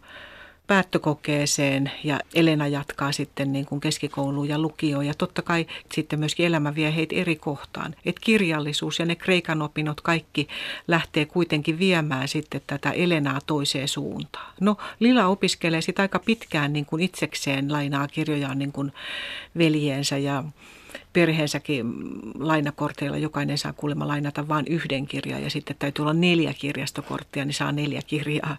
päättökokeeseen 0.66 1.90
ja 2.04 2.20
Elena 2.34 2.66
jatkaa 2.66 3.12
sitten 3.12 3.52
niin 3.52 3.66
kuin 3.66 3.80
keskikouluun 3.80 4.48
ja 4.48 4.58
lukioon. 4.58 5.06
Ja 5.06 5.14
totta 5.14 5.42
kai 5.42 5.66
sitten 5.94 6.18
myöskin 6.18 6.46
elämä 6.46 6.74
vie 6.74 6.94
heitä 6.94 7.16
eri 7.16 7.36
kohtaan. 7.36 7.94
Et 8.04 8.18
kirjallisuus 8.18 8.98
ja 8.98 9.06
ne 9.06 9.16
kreikan 9.16 9.62
opinnot 9.62 10.00
kaikki 10.00 10.48
lähtee 10.88 11.24
kuitenkin 11.24 11.78
viemään 11.78 12.28
sitten 12.28 12.60
tätä 12.66 12.90
Elenaa 12.90 13.40
toiseen 13.46 13.88
suuntaan. 13.88 14.52
No 14.60 14.76
Lila 15.00 15.26
opiskelee 15.26 15.80
sitä 15.80 16.02
aika 16.02 16.18
pitkään 16.18 16.72
niin 16.72 16.86
kuin 16.86 17.02
itsekseen, 17.02 17.72
lainaa 17.72 18.08
kirjojaan 18.08 18.58
niin 18.58 18.72
kuin 18.72 18.92
veljeensä 19.58 20.18
ja 20.18 20.44
perheensäkin 21.12 21.86
lainakorteilla 22.38 23.16
jokainen 23.18 23.58
saa 23.58 23.72
kuulemma 23.72 24.08
lainata 24.08 24.48
vain 24.48 24.66
yhden 24.68 25.06
kirjan 25.06 25.42
ja 25.42 25.50
sitten 25.50 25.76
täytyy 25.78 26.02
olla 26.02 26.12
neljä 26.12 26.54
kirjastokorttia, 26.54 27.44
niin 27.44 27.54
saa 27.54 27.72
neljä 27.72 28.02
kirjaa. 28.06 28.56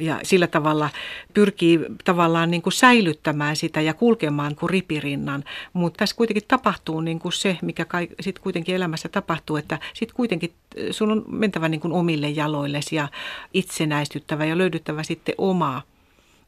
Ja 0.00 0.20
sillä 0.22 0.46
tavalla 0.46 0.90
pyrkii 1.34 1.80
tavallaan 2.04 2.50
niin 2.50 2.62
kuin 2.62 2.72
säilyttämään 2.72 3.56
sitä 3.56 3.80
ja 3.80 3.94
kulkemaan 3.94 4.56
kuin 4.56 4.70
ripirinnan. 4.70 5.44
Mutta 5.72 5.98
tässä 5.98 6.16
kuitenkin 6.16 6.42
tapahtuu 6.48 7.00
niin 7.00 7.18
kuin 7.18 7.32
se, 7.32 7.58
mikä 7.62 7.86
sitten 8.20 8.42
kuitenkin 8.42 8.74
elämässä 8.74 9.08
tapahtuu, 9.08 9.56
että 9.56 9.78
sitten 9.94 10.16
kuitenkin 10.16 10.52
sun 10.90 11.10
on 11.10 11.24
mentävä 11.28 11.68
niin 11.68 11.80
kuin 11.80 11.92
omille 11.92 12.30
jaloillesi 12.30 12.96
ja 12.96 13.08
itsenäistyttävä 13.54 14.44
ja 14.44 14.58
löydyttävä 14.58 15.02
sitten 15.02 15.34
omaa 15.38 15.82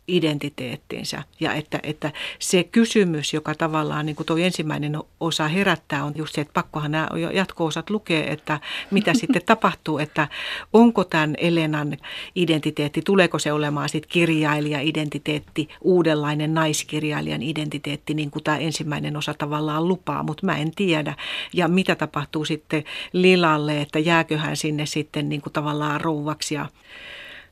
identiteettinsä. 0.08 1.22
Ja 1.40 1.54
että, 1.54 1.80
että 1.82 2.12
se 2.38 2.64
kysymys, 2.64 3.34
joka 3.34 3.54
tavallaan 3.54 4.06
niin 4.06 4.16
kuin 4.16 4.26
tuo 4.26 4.36
ensimmäinen 4.36 4.98
osa 5.20 5.48
herättää, 5.48 6.04
on 6.04 6.12
just 6.16 6.34
se, 6.34 6.40
että 6.40 6.52
pakkohan 6.52 6.90
nämä 6.90 7.08
jatko-osat 7.32 7.90
lukee, 7.90 8.32
että 8.32 8.60
mitä 8.90 9.14
sitten 9.20 9.42
tapahtuu, 9.46 9.98
että 9.98 10.28
onko 10.72 11.04
tämän 11.04 11.34
Elenan 11.38 11.96
identiteetti, 12.34 13.02
tuleeko 13.02 13.38
se 13.38 13.52
olemaan 13.52 13.88
sitten 13.88 14.10
kirjailija-identiteetti, 14.10 15.68
uudenlainen 15.80 16.54
naiskirjailijan 16.54 17.42
identiteetti, 17.42 18.14
niin 18.14 18.30
kuin 18.30 18.44
tämä 18.44 18.58
ensimmäinen 18.58 19.16
osa 19.16 19.34
tavallaan 19.34 19.88
lupaa, 19.88 20.22
mutta 20.22 20.46
mä 20.46 20.56
en 20.56 20.70
tiedä. 20.70 21.14
Ja 21.52 21.68
mitä 21.68 21.94
tapahtuu 21.94 22.44
sitten 22.44 22.84
Lilalle, 23.12 23.80
että 23.80 23.98
jääkö 23.98 24.38
hän 24.38 24.56
sinne 24.56 24.86
sitten 24.86 25.28
niin 25.28 25.40
kuin 25.40 25.52
tavallaan 25.52 26.00
rouvaksi 26.00 26.54
ja 26.54 26.66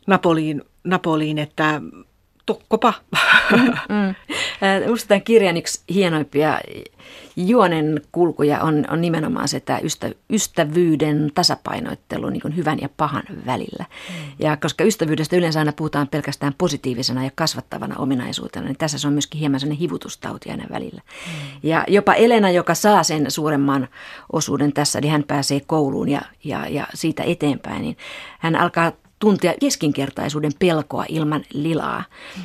Napoliin, 0.06 0.62
Napoliin 0.84 1.38
että 1.38 1.82
tokkopa. 2.54 2.94
Mm, 3.52 3.58
mm. 3.88 4.14
Minusta 4.80 5.08
tämän 5.08 5.22
kirjan 5.22 5.56
yksi 5.56 5.80
hienoimpia 5.94 6.60
juonen 7.36 8.00
kulkuja 8.12 8.60
on, 8.60 8.84
on 8.90 9.00
nimenomaan 9.00 9.48
se 9.48 9.60
tämä 9.60 9.78
ystä, 9.78 10.10
ystävyyden 10.30 11.30
tasapainoittelu 11.34 12.28
niin 12.28 12.40
kuin 12.40 12.56
hyvän 12.56 12.78
ja 12.80 12.88
pahan 12.96 13.22
välillä. 13.46 13.84
Mm. 14.08 14.14
Ja 14.38 14.56
koska 14.56 14.84
ystävyydestä 14.84 15.36
yleensä 15.36 15.58
aina 15.58 15.72
puhutaan 15.72 16.08
pelkästään 16.08 16.54
positiivisena 16.58 17.24
ja 17.24 17.30
kasvattavana 17.34 17.96
ominaisuutena, 17.98 18.66
niin 18.66 18.76
tässä 18.78 18.98
se 18.98 19.06
on 19.06 19.12
myöskin 19.12 19.38
hieman 19.40 19.60
sellainen 19.60 19.80
hivutustauti 19.80 20.50
aina 20.50 20.64
välillä. 20.70 21.02
Mm. 21.26 21.32
Ja 21.62 21.84
jopa 21.88 22.14
Elena, 22.14 22.50
joka 22.50 22.74
saa 22.74 23.02
sen 23.02 23.30
suuremman 23.30 23.88
osuuden 24.32 24.72
tässä, 24.72 25.00
niin 25.00 25.12
hän 25.12 25.24
pääsee 25.24 25.60
kouluun 25.66 26.08
ja, 26.08 26.22
ja, 26.44 26.68
ja 26.68 26.86
siitä 26.94 27.22
eteenpäin, 27.22 27.82
niin 27.82 27.96
hän 28.38 28.56
alkaa 28.56 28.92
tuntea 29.22 29.54
keskinkertaisuuden 29.60 30.52
pelkoa 30.58 31.04
ilman 31.08 31.44
lilaa. 31.52 32.04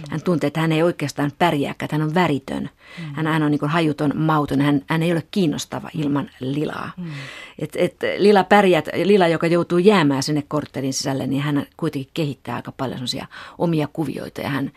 Hän 0.10 0.22
tuntee, 0.22 0.48
että 0.48 0.60
hän 0.60 0.72
ei 0.72 0.84
oikeastaan 0.84 1.32
pärjääkään, 1.40 1.86
että 1.86 1.96
hän 1.96 2.08
on 2.08 2.13
väritön. 2.13 2.70
Hän, 3.13 3.28
hän 3.28 3.44
on 3.44 3.52
niin 3.52 3.60
hajuton, 3.70 4.12
mauton, 4.16 4.62
hän, 4.62 4.82
hän 4.88 5.04
ei 5.04 5.12
ole 5.12 5.24
kiinnostava 5.32 5.90
ilman 5.94 6.30
lilaa. 6.40 6.92
Mm. 6.98 7.06
Et, 7.60 7.76
et, 7.76 7.96
lila 8.18 8.44
pärjää, 8.44 8.84
lila, 9.04 9.28
joka 9.28 9.48
joutuu 9.48 9.78
jäämään 9.78 10.24
sinne 10.24 10.44
korttelin 10.48 10.94
sisälle, 10.94 11.28
niin 11.28 11.42
hän 11.42 11.66
kuitenkin 11.78 12.12
kehittää 12.13 12.56
aika 12.56 12.72
paljon 12.72 13.00
omia 13.58 13.88
kuvioita 13.94 14.42
ja 14.42 14.50
hän 14.50 14.72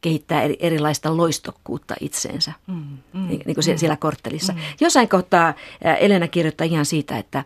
kehittää 0.00 0.42
eri, 0.42 0.56
erilaista 0.60 1.16
loistokkuutta 1.16 1.94
itseensä 2.00 2.52
mm, 2.66 2.74
mm, 2.74 3.28
niin, 3.28 3.42
niin 3.46 3.54
kuin 3.54 3.64
mm, 3.66 3.78
siellä 3.78 3.96
korttelissa. 3.96 4.52
Mm. 4.52 4.58
Jossain 4.80 5.08
kohtaa 5.08 5.54
Elena 6.00 6.28
kirjoittaa 6.28 6.64
ihan 6.64 6.86
siitä, 6.86 7.18
että, 7.18 7.44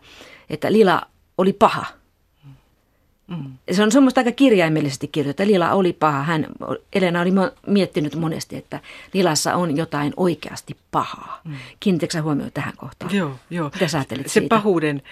että 0.50 0.72
lila 0.72 1.02
oli 1.38 1.52
paha– 1.52 1.86
Mm. 3.36 3.52
Se 3.72 3.82
on 3.82 3.92
semmoista 3.92 4.20
aika 4.20 4.32
kirjaimellisesti 4.32 5.08
kirjoitettu. 5.08 5.52
Lila 5.52 5.72
oli 5.72 5.92
paha. 5.92 6.22
Hän, 6.22 6.46
Elena 6.92 7.20
oli 7.20 7.30
miettinyt 7.66 8.14
monesti, 8.14 8.56
että 8.56 8.80
Lilassa 9.12 9.54
on 9.54 9.76
jotain 9.76 10.12
oikeasti 10.16 10.76
pahaa. 10.90 11.40
Mm. 11.44 11.54
Kiinnitätkö 11.80 12.22
huomioon 12.22 12.52
tähän 12.54 12.76
kohtaan? 12.76 13.14
Joo, 13.14 13.36
joo. 13.50 13.70
Mitä 13.74 13.88
sä 13.88 14.04
Se 14.08 14.16
siitä? 14.26 14.48
pahuuden, 14.48 15.02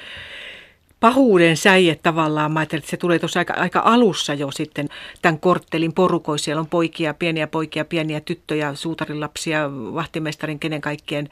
pahuuden 1.00 1.56
säie 1.56 1.94
tavallaan, 2.02 2.52
mä 2.52 2.60
ajattelin, 2.60 2.80
että 2.80 2.90
se 2.90 2.96
tulee 2.96 3.18
tuossa 3.18 3.40
aika, 3.40 3.54
aika 3.54 3.82
alussa 3.84 4.34
jo 4.34 4.50
sitten 4.50 4.88
tämän 5.22 5.40
korttelin 5.40 5.92
porukoissa. 5.92 6.44
Siellä 6.44 6.60
on 6.60 6.66
poikia, 6.66 7.14
pieniä 7.14 7.46
poikia, 7.46 7.84
pieniä 7.84 8.20
tyttöjä, 8.20 8.74
suutarilapsia, 8.74 9.70
vahtimestarin, 9.72 10.58
kenen 10.58 10.80
kaikkien. 10.80 11.28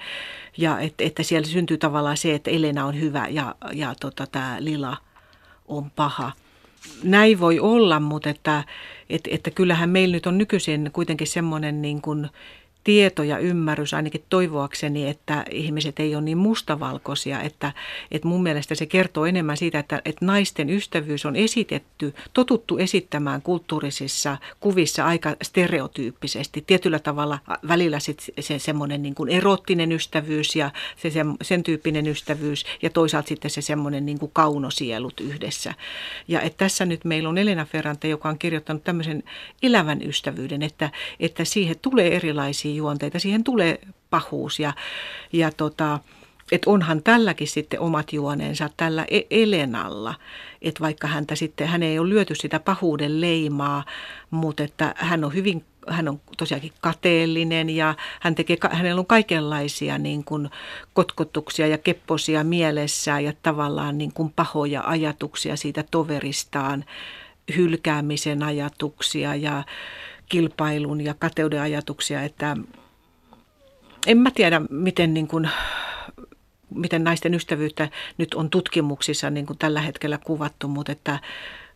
Ja 0.56 0.78
että, 0.80 1.04
että 1.04 1.22
siellä 1.22 1.48
syntyy 1.48 1.78
tavallaan 1.78 2.16
se, 2.16 2.34
että 2.34 2.50
Elena 2.50 2.86
on 2.86 3.00
hyvä 3.00 3.26
ja, 3.28 3.54
ja 3.72 3.94
tota, 4.00 4.26
tämä 4.26 4.56
Lila 4.60 4.96
on 5.68 5.90
paha 5.90 6.32
näin 7.02 7.40
voi 7.40 7.60
olla, 7.60 8.00
mutta 8.00 8.30
että, 8.30 8.64
että, 9.10 9.30
että 9.32 9.50
kyllähän 9.50 9.90
meillä 9.90 10.12
nyt 10.12 10.26
on 10.26 10.38
nykyisin 10.38 10.90
kuitenkin 10.92 11.26
semmoinen 11.26 11.82
niin 11.82 12.02
kuin 12.02 12.28
tieto 12.88 13.22
ja 13.22 13.38
ymmärrys 13.38 13.94
ainakin 13.94 14.24
toivoakseni, 14.28 15.08
että 15.08 15.44
ihmiset 15.50 16.00
ei 16.00 16.14
ole 16.14 16.24
niin 16.24 16.38
mustavalkoisia, 16.38 17.40
että, 17.40 17.72
että 18.10 18.28
mun 18.28 18.42
mielestä 18.42 18.74
se 18.74 18.86
kertoo 18.86 19.26
enemmän 19.26 19.56
siitä, 19.56 19.78
että, 19.78 20.02
että 20.04 20.24
naisten 20.24 20.70
ystävyys 20.70 21.26
on 21.26 21.36
esitetty, 21.36 22.14
totuttu 22.34 22.78
esittämään 22.78 23.42
kulttuurisissa 23.42 24.36
kuvissa 24.60 25.06
aika 25.06 25.36
stereotyyppisesti. 25.42 26.64
Tietyllä 26.66 26.98
tavalla 26.98 27.38
välillä 27.68 28.00
sit 28.00 28.22
se 28.40 28.58
semmoinen 28.58 29.02
niin 29.02 29.14
kuin 29.14 29.30
erottinen 29.30 29.92
ystävyys 29.92 30.56
ja 30.56 30.70
se, 30.96 31.10
sen, 31.10 31.34
sen 31.42 31.62
tyyppinen 31.62 32.06
ystävyys 32.06 32.64
ja 32.82 32.90
toisaalta 32.90 33.28
sitten 33.28 33.50
se 33.50 33.60
semmoinen 33.60 34.06
niin 34.06 34.18
kuin 34.18 34.32
kaunosielut 34.34 35.20
yhdessä. 35.20 35.74
Ja 36.28 36.40
että 36.40 36.56
tässä 36.56 36.84
nyt 36.84 37.04
meillä 37.04 37.28
on 37.28 37.38
Elena 37.38 37.64
Ferrante, 37.64 38.08
joka 38.08 38.28
on 38.28 38.38
kirjoittanut 38.38 38.84
tämmöisen 38.84 39.22
elävän 39.62 40.02
ystävyyden, 40.02 40.62
että, 40.62 40.90
että 41.20 41.44
siihen 41.44 41.76
tulee 41.82 42.16
erilaisia 42.16 42.77
juonteita. 42.78 43.18
Siihen 43.18 43.44
tulee 43.44 43.78
pahuus 44.10 44.60
ja, 44.60 44.72
ja 45.32 45.50
tota, 45.52 45.98
että 46.52 46.70
onhan 46.70 47.02
tälläkin 47.02 47.48
sitten 47.48 47.80
omat 47.80 48.12
juoneensa 48.12 48.70
tällä 48.76 49.06
e- 49.10 49.42
Elenalla, 49.42 50.14
että 50.62 50.80
vaikka 50.80 51.08
häntä 51.08 51.34
sitten, 51.34 51.68
hän 51.68 51.82
ei 51.82 51.98
ole 51.98 52.08
lyöty 52.08 52.34
sitä 52.34 52.60
pahuuden 52.60 53.20
leimaa, 53.20 53.84
mutta 54.30 54.62
että 54.62 54.94
hän 54.96 55.24
on 55.24 55.34
hyvin 55.34 55.64
hän 55.88 56.08
on 56.08 56.20
tosiaankin 56.36 56.72
kateellinen 56.80 57.70
ja 57.70 57.94
hän 58.20 58.34
tekee, 58.34 58.56
hänellä 58.70 58.98
on 58.98 59.06
kaikenlaisia 59.06 59.98
niin 59.98 60.24
kuin 60.24 60.50
kotkotuksia 60.92 61.66
ja 61.66 61.78
kepposia 61.78 62.44
mielessään 62.44 63.24
ja 63.24 63.32
tavallaan 63.42 63.98
niin 63.98 64.12
kuin 64.12 64.32
pahoja 64.36 64.82
ajatuksia 64.86 65.56
siitä 65.56 65.84
toveristaan, 65.90 66.84
hylkäämisen 67.56 68.42
ajatuksia 68.42 69.34
ja 69.34 69.64
kilpailun 70.28 71.00
ja 71.00 71.14
kateuden 71.14 71.60
ajatuksia, 71.60 72.22
että 72.22 72.56
en 74.06 74.18
mä 74.18 74.30
tiedä, 74.30 74.60
miten 74.70 75.14
niin 75.14 75.28
kuin 75.28 75.50
miten 76.74 77.04
naisten 77.04 77.34
ystävyyttä 77.34 77.88
nyt 78.18 78.34
on 78.34 78.50
tutkimuksissa 78.50 79.30
niin 79.30 79.46
kuin 79.46 79.58
tällä 79.58 79.80
hetkellä 79.80 80.18
kuvattu, 80.24 80.68
mutta 80.68 80.92
että 80.92 81.18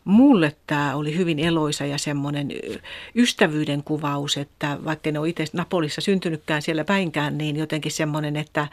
mulle 0.03 0.55
tämä 0.67 0.95
oli 0.95 1.17
hyvin 1.17 1.39
eloisa 1.39 1.85
ja 1.85 1.97
semmoinen 1.97 2.49
ystävyyden 3.15 3.83
kuvaus, 3.83 4.37
että 4.37 4.77
vaikka 4.85 5.11
ne 5.11 5.19
ole 5.19 5.29
itse 5.29 5.45
Napolissa 5.53 6.01
syntynytkään 6.01 6.61
siellä 6.61 6.83
päinkään, 6.83 7.37
niin 7.37 7.55
jotenkin 7.55 7.91
semmoinen, 7.91 8.35
että 8.35 8.61
äh, 8.61 8.69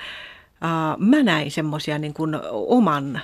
mä 0.98 1.22
näin 1.22 1.50
semmoisia 1.50 1.98
niin 1.98 2.14
oman 2.50 3.20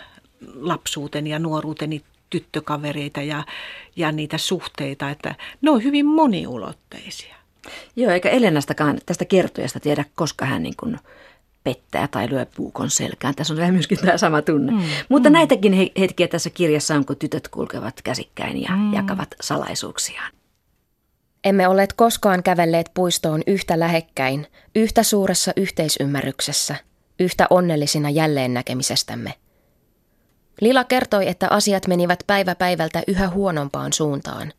lapsuuteni 0.55 1.31
ja 1.31 1.39
nuoruuteni 1.39 2.03
tyttökavereita 2.41 3.23
ja, 3.23 3.45
ja 3.97 4.13
niitä 4.13 4.39
suhteita, 4.39 5.11
että 5.11 5.35
ne 5.63 5.71
on 5.71 5.83
hyvin 5.83 6.07
moniulotteisia. 6.07 7.37
Joo, 7.97 8.11
eikä 8.11 8.29
Elenastakaan 8.29 8.99
tästä 9.07 9.25
kertojasta 9.25 9.81
tiedä, 9.81 10.05
koska 10.15 10.45
hän 10.45 10.63
niin 10.63 10.75
kuin 10.81 10.99
pettää 11.65 12.09
tai 12.09 12.31
lyö 12.31 12.47
puukon 12.57 12.91
selkään. 12.91 13.35
Tässä 13.35 13.55
on 13.55 13.59
vähän 13.59 13.75
myöskin 13.75 13.99
tämä 13.99 14.19
sama 14.19 14.43
tunne. 14.43 14.73
Mm, 14.73 14.83
Mutta 15.09 15.29
mm. 15.29 15.33
näitäkin 15.33 15.91
hetkiä 15.99 16.29
tässä 16.29 16.51
kirjassa 16.51 16.95
on, 16.95 17.07
kun 17.07 17.17
tytöt 17.17 17.49
kulkevat 17.49 18.03
käsikkäin 18.05 18.63
ja 18.63 18.77
mm. 18.77 18.93
jakavat 18.93 19.29
salaisuuksiaan. 19.41 20.33
Emme 21.45 21.69
olleet 21.69 21.93
koskaan 21.93 22.43
kävelleet 22.43 22.91
puistoon 22.95 23.43
yhtä 23.47 23.79
lähekkäin, 23.79 24.47
yhtä 24.75 25.03
suuressa 25.03 25.53
yhteisymmärryksessä, 25.57 26.77
yhtä 27.21 27.47
onnellisina 27.51 28.11
jälleen 28.11 28.55
näkemisestämme. 28.55 29.35
Lila 30.61 30.85
kertoi, 30.85 31.29
että 31.29 31.49
asiat 31.51 31.87
menivät 31.87 32.25
päivä 32.27 32.55
päivältä 32.55 33.03
yhä 33.07 33.29
huonompaan 33.29 33.93
suuntaan. 33.93 34.53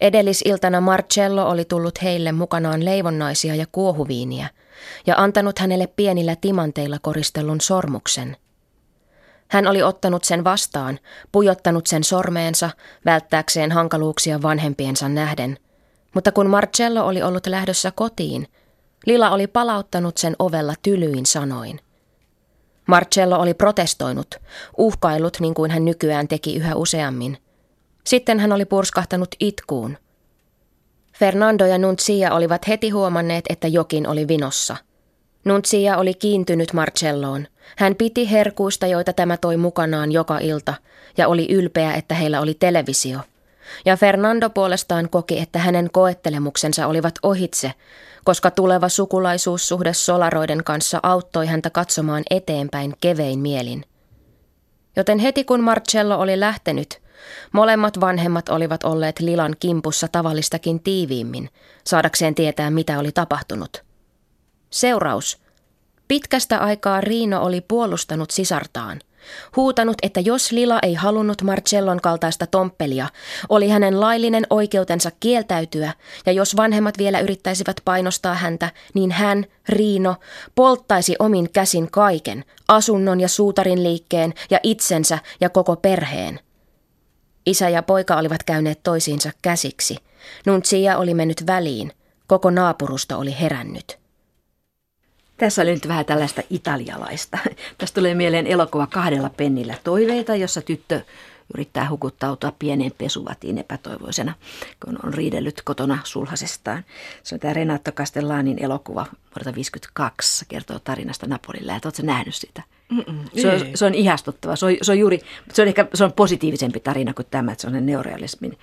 Edellisiltana 0.00 0.80
Marcello 0.80 1.50
oli 1.50 1.64
tullut 1.64 2.02
heille 2.02 2.32
mukanaan 2.32 2.84
leivonnaisia 2.84 3.54
ja 3.54 3.66
kuohuviiniä– 3.72 4.48
ja 5.06 5.14
antanut 5.16 5.58
hänelle 5.58 5.86
pienillä 5.86 6.36
timanteilla 6.36 6.98
koristellun 7.02 7.60
sormuksen. 7.60 8.36
Hän 9.48 9.66
oli 9.66 9.82
ottanut 9.82 10.24
sen 10.24 10.44
vastaan, 10.44 10.98
pujottanut 11.32 11.86
sen 11.86 12.04
sormeensa, 12.04 12.70
välttääkseen 13.04 13.72
hankaluuksia 13.72 14.42
vanhempiensa 14.42 15.08
nähden. 15.08 15.58
Mutta 16.14 16.32
kun 16.32 16.46
Marcello 16.46 17.06
oli 17.06 17.22
ollut 17.22 17.46
lähdössä 17.46 17.90
kotiin, 17.90 18.48
Lila 19.06 19.30
oli 19.30 19.46
palauttanut 19.46 20.16
sen 20.18 20.36
ovella 20.38 20.74
tylyin 20.82 21.26
sanoin. 21.26 21.80
Marcello 22.90 23.38
oli 23.38 23.54
protestoinut, 23.54 24.34
uhkailut 24.78 25.36
niin 25.40 25.54
kuin 25.54 25.70
hän 25.70 25.84
nykyään 25.84 26.28
teki 26.28 26.56
yhä 26.56 26.74
useammin. 26.74 27.38
Sitten 28.04 28.40
hän 28.40 28.52
oli 28.52 28.64
purskahtanut 28.64 29.28
itkuun– 29.40 29.98
Fernando 31.20 31.66
ja 31.66 31.78
Nuncia 31.78 32.34
olivat 32.34 32.68
heti 32.68 32.90
huomanneet, 32.90 33.44
että 33.48 33.68
jokin 33.68 34.06
oli 34.06 34.28
vinossa. 34.28 34.76
Nuncia 35.44 35.96
oli 35.96 36.14
kiintynyt 36.14 36.72
Marcelloon. 36.72 37.46
Hän 37.76 37.94
piti 37.94 38.30
herkuista, 38.30 38.86
joita 38.86 39.12
tämä 39.12 39.36
toi 39.36 39.56
mukanaan 39.56 40.12
joka 40.12 40.38
ilta, 40.38 40.74
ja 41.16 41.28
oli 41.28 41.52
ylpeä, 41.52 41.94
että 41.94 42.14
heillä 42.14 42.40
oli 42.40 42.54
televisio. 42.54 43.18
Ja 43.84 43.96
Fernando 43.96 44.50
puolestaan 44.50 45.10
koki, 45.10 45.38
että 45.38 45.58
hänen 45.58 45.90
koettelemuksensa 45.92 46.86
olivat 46.86 47.14
ohitse, 47.22 47.72
koska 48.24 48.50
tuleva 48.50 48.88
sukulaisuussuhde 48.88 49.92
solaroiden 49.92 50.64
kanssa 50.64 51.00
auttoi 51.02 51.46
häntä 51.46 51.70
katsomaan 51.70 52.22
eteenpäin 52.30 52.94
kevein 53.00 53.38
mielin. 53.38 53.84
Joten 54.96 55.18
heti 55.18 55.44
kun 55.44 55.60
Marcello 55.60 56.18
oli 56.18 56.40
lähtenyt, 56.40 57.00
Molemmat 57.52 58.00
vanhemmat 58.00 58.48
olivat 58.48 58.84
olleet 58.84 59.20
Lilan 59.20 59.56
kimpussa 59.60 60.08
tavallistakin 60.08 60.82
tiiviimmin, 60.82 61.50
saadakseen 61.84 62.34
tietää 62.34 62.70
mitä 62.70 62.98
oli 62.98 63.12
tapahtunut. 63.12 63.84
Seuraus. 64.70 65.38
Pitkästä 66.08 66.58
aikaa 66.58 67.00
Riino 67.00 67.42
oli 67.42 67.60
puolustanut 67.60 68.30
sisartaan. 68.30 69.00
Huutanut, 69.56 69.96
että 70.02 70.20
jos 70.20 70.52
Lila 70.52 70.78
ei 70.82 70.94
halunnut 70.94 71.42
Marcellon 71.42 72.00
kaltaista 72.00 72.46
tomppelia, 72.46 73.08
oli 73.48 73.68
hänen 73.68 74.00
laillinen 74.00 74.46
oikeutensa 74.50 75.10
kieltäytyä, 75.20 75.92
ja 76.26 76.32
jos 76.32 76.56
vanhemmat 76.56 76.98
vielä 76.98 77.20
yrittäisivät 77.20 77.76
painostaa 77.84 78.34
häntä, 78.34 78.70
niin 78.94 79.10
hän, 79.10 79.44
Riino, 79.68 80.16
polttaisi 80.54 81.16
omin 81.18 81.50
käsin 81.52 81.90
kaiken, 81.90 82.44
asunnon 82.68 83.20
ja 83.20 83.28
suutarin 83.28 83.82
liikkeen 83.82 84.34
ja 84.50 84.60
itsensä 84.62 85.18
ja 85.40 85.50
koko 85.50 85.76
perheen– 85.76 86.40
Isä 87.46 87.68
ja 87.68 87.82
poika 87.82 88.16
olivat 88.16 88.42
käyneet 88.42 88.82
toisiinsa 88.82 89.30
käsiksi. 89.42 89.96
Nuntsia 90.46 90.98
oli 90.98 91.14
mennyt 91.14 91.46
väliin. 91.46 91.92
Koko 92.26 92.50
naapurusto 92.50 93.18
oli 93.18 93.36
herännyt. 93.40 93.99
Tässä 95.40 95.62
oli 95.62 95.74
nyt 95.74 95.88
vähän 95.88 96.04
tällaista 96.04 96.42
italialaista. 96.50 97.38
Tästä 97.78 98.00
tulee 98.00 98.14
mieleen 98.14 98.46
elokuva 98.46 98.86
kahdella 98.86 99.30
pennillä 99.36 99.74
toiveita, 99.84 100.36
jossa 100.36 100.62
tyttö 100.62 101.00
yrittää 101.54 101.90
hukuttautua 101.90 102.52
pieneen 102.58 102.92
pesuvatiin 102.98 103.58
epätoivoisena, 103.58 104.34
kun 104.84 104.98
on 105.04 105.14
riidellyt 105.14 105.62
kotona 105.62 105.98
sulhasestaan. 106.04 106.84
Se 107.22 107.34
on 107.34 107.40
tämä 107.40 107.54
Renato 107.54 107.92
Castellanin 107.92 108.64
elokuva 108.64 109.00
vuodelta 109.00 109.16
1952, 109.34 110.44
kertoo 110.48 110.78
tarinasta 110.78 111.26
Napolin 111.26 111.66
läheltä. 111.66 111.88
Oletko 111.88 112.02
nähnyt 112.02 112.34
sitä? 112.34 112.62
Se 113.36 113.50
on, 113.50 113.60
se 113.74 113.84
on 113.84 113.94
ihastuttava. 113.94 114.56
Se 114.56 114.66
on, 114.66 114.76
se 114.82 114.92
on 114.92 114.98
juuri, 114.98 115.20
se 115.52 115.62
on 115.62 115.68
ehkä 115.68 115.86
se 115.94 116.04
on 116.04 116.12
positiivisempi 116.12 116.80
tarina 116.80 117.14
kuin 117.14 117.26
tämä, 117.30 117.52
että 117.52 117.62
se 117.62 117.68
on 117.68 117.86
neorealismin 117.86 118.58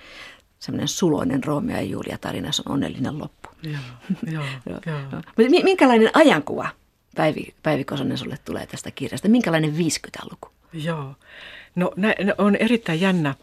semmoinen 0.58 0.88
suloinen 0.88 1.44
Romeo 1.44 1.76
ja 1.76 1.82
Julia 1.82 2.18
tarina, 2.18 2.52
se 2.52 2.62
on 2.66 2.72
onnellinen 2.72 3.18
loppu. 3.18 3.48
Joo, 3.62 3.80
joo, 4.32 4.44
joo. 4.86 5.00
joo. 5.12 5.62
Minkälainen 5.64 6.10
ajankuva 6.14 6.68
Päivi, 7.16 7.54
Päivi 7.62 7.84
Kosonen 7.84 8.18
sulle 8.18 8.38
tulee 8.44 8.66
tästä 8.66 8.90
kirjasta? 8.90 9.28
Minkälainen 9.28 9.74
50-luku? 9.74 10.48
Joo, 10.72 11.14
no 11.74 11.92
nä, 11.96 12.14
on 12.38 12.56
erittäin 12.56 13.00
jännä 13.00 13.34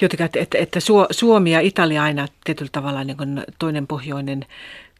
jotenkin, 0.00 0.24
että, 0.24 0.40
että, 0.40 0.58
että 0.58 0.80
Suomi 1.10 1.52
ja 1.52 1.60
Italia 1.60 2.02
aina 2.02 2.28
tietyllä 2.44 2.70
tavalla 2.72 3.04
niin 3.04 3.16
kuin 3.16 3.42
toinen 3.58 3.86
pohjoinen 3.86 4.46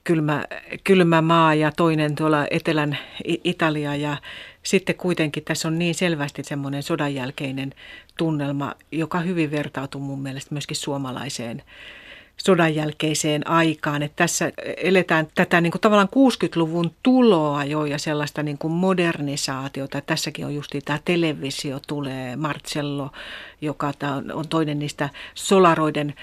kylmä, 0.05 0.45
kylmä 0.85 1.23
maa 1.23 1.55
ja 1.55 1.73
toinen 1.73 2.15
tuolla 2.15 2.47
etelän 2.51 2.99
Italia 3.25 3.97
ja 3.97 4.17
sitten 4.63 4.95
kuitenkin 4.95 5.45
tässä 5.45 5.69
on 5.69 5.79
niin 5.79 5.95
selvästi 5.95 6.45
semmoinen 6.45 6.83
sodanjälkeinen 6.83 7.75
tunnelma, 8.21 8.75
joka 8.93 9.21
hyvin 9.21 9.51
vertautuu 9.51 10.01
mun 10.01 10.23
mielestä 10.23 10.55
myöskin 10.55 10.77
suomalaiseen 10.77 11.63
sodan 12.37 12.75
jälkeiseen 12.75 13.51
aikaan. 13.51 14.03
Että 14.03 14.17
tässä 14.17 14.53
eletään 14.77 15.29
tätä 15.35 15.61
niin 15.61 15.71
kuin 15.71 15.81
tavallaan 15.81 16.09
60-luvun 16.09 16.91
tuloa 17.03 17.65
jo 17.65 17.85
ja 17.85 17.99
sellaista 17.99 18.43
niin 18.43 18.59
kuin 18.59 18.73
modernisaatiota. 18.73 20.01
Tässäkin 20.01 20.47
on 20.47 20.55
justi 20.55 20.81
tämä 20.81 20.99
televisio 21.05 21.81
tulee, 21.87 22.37
Marcello, 22.37 23.11
joka 23.61 23.93
on 24.35 24.49
toinen 24.49 24.79
niistä 24.79 25.09
solaroiden 25.35 26.15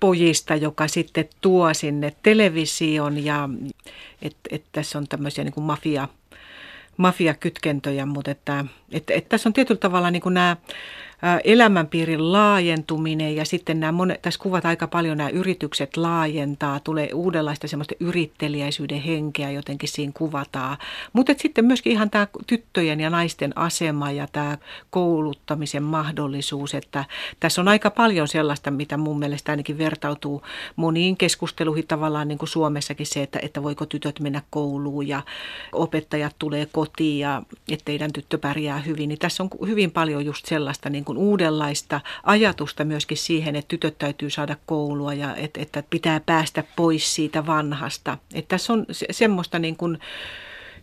pojista, 0.00 0.56
joka 0.56 0.88
sitten 0.88 1.28
tuo 1.40 1.74
sinne 1.74 2.12
television 2.22 3.24
ja 3.24 3.48
että 4.22 4.40
et 4.50 4.64
tässä 4.72 4.98
on 4.98 5.08
tämmöisiä 5.08 5.44
niin 5.44 5.54
kuin 5.54 5.64
mafia, 5.64 6.08
mafiakytkentöjä, 6.96 8.06
mutta 8.06 8.30
että, 8.30 8.64
että, 8.92 9.14
että 9.14 9.28
tässä 9.28 9.48
on 9.48 9.52
tietyllä 9.52 9.78
tavalla 9.78 10.10
niin 10.10 10.22
kuin 10.22 10.34
nämä 10.34 10.56
elämänpiirin 11.44 12.32
laajentuminen 12.32 13.36
ja 13.36 13.44
sitten 13.44 13.80
nämä 13.80 13.92
monet, 13.92 14.22
tässä 14.22 14.40
kuvat 14.40 14.64
aika 14.64 14.86
paljon 14.86 15.18
nämä 15.18 15.30
yritykset 15.30 15.96
laajentaa, 15.96 16.80
tulee 16.80 17.10
uudenlaista 17.14 17.68
semmoista 17.68 17.94
yrittelijäisyyden 18.00 19.00
henkeä 19.00 19.50
jotenkin 19.50 19.88
siinä 19.88 20.12
kuvataan. 20.16 20.76
Mutta 21.12 21.32
sitten 21.36 21.64
myöskin 21.64 21.92
ihan 21.92 22.10
tämä 22.10 22.26
tyttöjen 22.46 23.00
ja 23.00 23.10
naisten 23.10 23.58
asema 23.58 24.10
ja 24.10 24.26
tämä 24.32 24.58
kouluttamisen 24.90 25.82
mahdollisuus, 25.82 26.74
että 26.74 27.04
tässä 27.40 27.60
on 27.60 27.68
aika 27.68 27.90
paljon 27.90 28.28
sellaista, 28.28 28.70
mitä 28.70 28.96
mun 28.96 29.18
mielestä 29.18 29.52
ainakin 29.52 29.78
vertautuu 29.78 30.42
moniin 30.76 31.16
keskusteluihin 31.16 31.86
tavallaan 31.86 32.28
niin 32.28 32.38
kuin 32.38 32.48
Suomessakin 32.48 33.06
se, 33.06 33.22
että, 33.22 33.38
että 33.42 33.62
voiko 33.62 33.86
tytöt 33.86 34.20
mennä 34.20 34.42
kouluun 34.50 35.08
ja 35.08 35.22
opettajat 35.72 36.34
tulee 36.38 36.66
kotiin 36.72 37.18
ja 37.18 37.42
että 37.68 37.84
teidän 37.84 38.12
tyttö 38.12 38.38
pärjää 38.38 38.78
hyvin, 38.78 39.08
niin 39.08 39.18
tässä 39.18 39.42
on 39.42 39.50
hyvin 39.66 39.90
paljon 39.90 40.24
just 40.24 40.46
sellaista 40.46 40.90
niin 40.90 41.04
kuin 41.10 41.18
uudenlaista 41.18 42.00
ajatusta 42.22 42.84
myöskin 42.84 43.16
siihen, 43.16 43.56
että 43.56 43.68
tytöt 43.68 43.98
täytyy 43.98 44.30
saada 44.30 44.56
koulua 44.66 45.14
ja 45.14 45.36
että, 45.36 45.60
että 45.60 45.82
pitää 45.90 46.20
päästä 46.20 46.64
pois 46.76 47.14
siitä 47.14 47.46
vanhasta. 47.46 48.18
Että 48.34 48.48
tässä 48.48 48.72
on 48.72 48.86
se, 48.90 49.06
semmoista 49.10 49.58
niin 49.58 49.76
kuin 49.76 49.98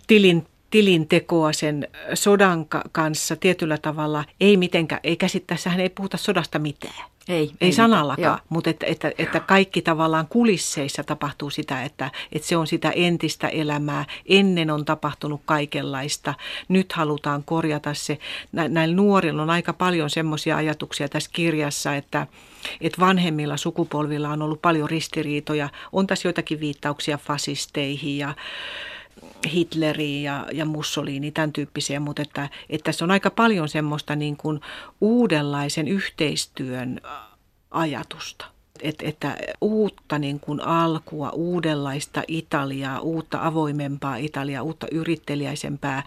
tilin 0.07 0.45
tilintekoa 0.69 1.53
sen 1.53 1.87
sodan 2.13 2.65
kanssa 2.91 3.35
tietyllä 3.35 3.77
tavalla. 3.77 4.25
Ei 4.39 4.57
mitenkään, 4.57 5.01
ei 5.03 5.15
käsittäessähän 5.17 5.79
ei 5.79 5.89
puhuta 5.89 6.17
sodasta 6.17 6.59
mitään. 6.59 7.05
Ei, 7.29 7.37
ei, 7.37 7.51
ei 7.61 7.71
sanallakaan, 7.71 8.39
mutta 8.49 8.69
että, 8.69 8.85
että, 8.85 9.11
että 9.17 9.39
kaikki 9.39 9.81
tavallaan 9.81 10.27
kulisseissa 10.27 11.03
tapahtuu 11.03 11.49
sitä, 11.49 11.83
että, 11.83 12.11
että 12.31 12.47
se 12.47 12.57
on 12.57 12.67
sitä 12.67 12.91
entistä 12.95 13.47
elämää. 13.47 14.05
Ennen 14.25 14.71
on 14.71 14.85
tapahtunut 14.85 15.41
kaikenlaista. 15.45 16.33
Nyt 16.67 16.93
halutaan 16.93 17.43
korjata 17.43 17.93
se. 17.93 18.17
Näillä 18.51 18.95
nuorilla 18.95 19.41
on 19.41 19.49
aika 19.49 19.73
paljon 19.73 20.09
semmoisia 20.09 20.57
ajatuksia 20.57 21.09
tässä 21.09 21.29
kirjassa, 21.33 21.95
että, 21.95 22.27
että 22.81 23.01
vanhemmilla 23.01 23.57
sukupolvilla 23.57 24.29
on 24.29 24.41
ollut 24.41 24.61
paljon 24.61 24.89
ristiriitoja. 24.89 25.69
On 25.91 26.07
tässä 26.07 26.27
joitakin 26.27 26.59
viittauksia 26.59 27.17
fasisteihin 27.17 28.17
ja 28.17 28.33
Hitleri 29.53 30.23
ja, 30.23 30.45
ja 30.53 30.65
Mussolini, 30.65 31.31
tämän 31.31 31.53
tyyppisiä, 31.53 31.99
mutta 31.99 32.21
että, 32.21 32.49
että 32.69 32.85
tässä 32.85 33.05
on 33.05 33.11
aika 33.11 33.29
paljon 33.31 33.69
semmoista 33.69 34.15
niin 34.15 34.37
kuin 34.37 34.61
uudenlaisen 35.01 35.87
yhteistyön 35.87 37.01
ajatusta 37.71 38.45
että, 38.81 39.05
että 39.07 39.37
uutta 39.61 40.19
niin 40.19 40.39
kuin 40.39 40.61
alkua, 40.61 41.29
uudenlaista 41.29 42.23
Italiaa, 42.27 42.99
uutta 42.99 43.39
avoimempaa 43.41 44.15
Italiaa, 44.15 44.63
uutta 44.63 44.87
yrittelijäisempää, 44.91 46.03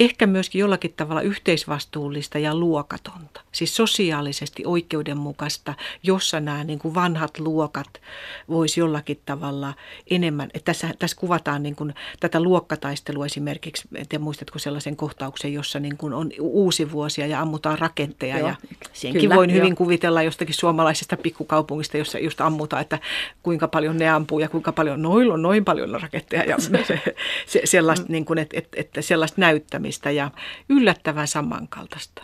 ehkä 0.00 0.26
myöskin 0.26 0.58
jollakin 0.58 0.94
tavalla 0.96 1.22
yhteisvastuullista 1.22 2.38
ja 2.38 2.54
luokatonta. 2.54 3.40
Siis 3.52 3.76
sosiaalisesti 3.76 4.62
oikeudenmukaista, 4.66 5.74
jossa 6.02 6.40
nämä 6.40 6.64
niin 6.64 6.78
kuin 6.78 6.94
vanhat 6.94 7.38
luokat 7.38 8.00
voisi 8.48 8.80
jollakin 8.80 9.20
tavalla 9.26 9.74
enemmän. 10.10 10.50
Että 10.54 10.64
tässä, 10.64 10.94
tässä 10.98 11.16
kuvataan 11.16 11.62
niin 11.62 11.76
kuin 11.76 11.94
tätä 12.20 12.40
luokkataistelua 12.40 13.26
esimerkiksi, 13.26 13.88
te 14.08 14.18
muistatko 14.18 14.58
sellaisen 14.58 14.96
kohtauksen, 14.96 15.52
jossa 15.52 15.80
niin 15.80 15.96
kuin 15.96 16.12
on 16.12 16.30
uusi 16.40 16.92
vuosia 16.92 17.26
ja 17.26 17.40
ammutaan 17.40 17.78
rakentteja. 17.78 18.38
Joo, 18.38 18.48
ja 18.48 18.54
senkin 18.92 19.20
kyllä, 19.20 19.34
voin 19.34 19.50
jo. 19.50 19.56
hyvin 19.56 19.74
kuvitella 19.74 20.22
jostakin 20.22 20.54
suomalaisesta 20.54 21.16
pikkukaupungista, 21.16 21.96
jossa 22.04 22.18
just 22.18 22.40
ammutaan, 22.40 22.82
että 22.82 22.98
kuinka 23.42 23.68
paljon 23.68 23.96
ne 23.96 24.10
ampuu 24.10 24.38
ja 24.38 24.48
kuinka 24.48 24.72
paljon 24.72 25.02
noilla 25.02 25.34
on 25.34 25.42
noin 25.42 25.64
paljon 25.64 26.00
raketteja 26.02 26.44
ja 26.44 26.56
se, 26.86 27.02
se, 27.46 27.60
sellaista, 27.64 28.06
mm. 28.06 28.12
niin 28.12 28.24
kuin, 28.24 28.38
että, 28.38 28.58
että, 28.58 28.80
että 28.80 29.02
sellaista 29.02 29.40
näyttämistä 29.40 30.10
ja 30.10 30.30
yllättävän 30.68 31.28
samankaltaista. 31.28 32.22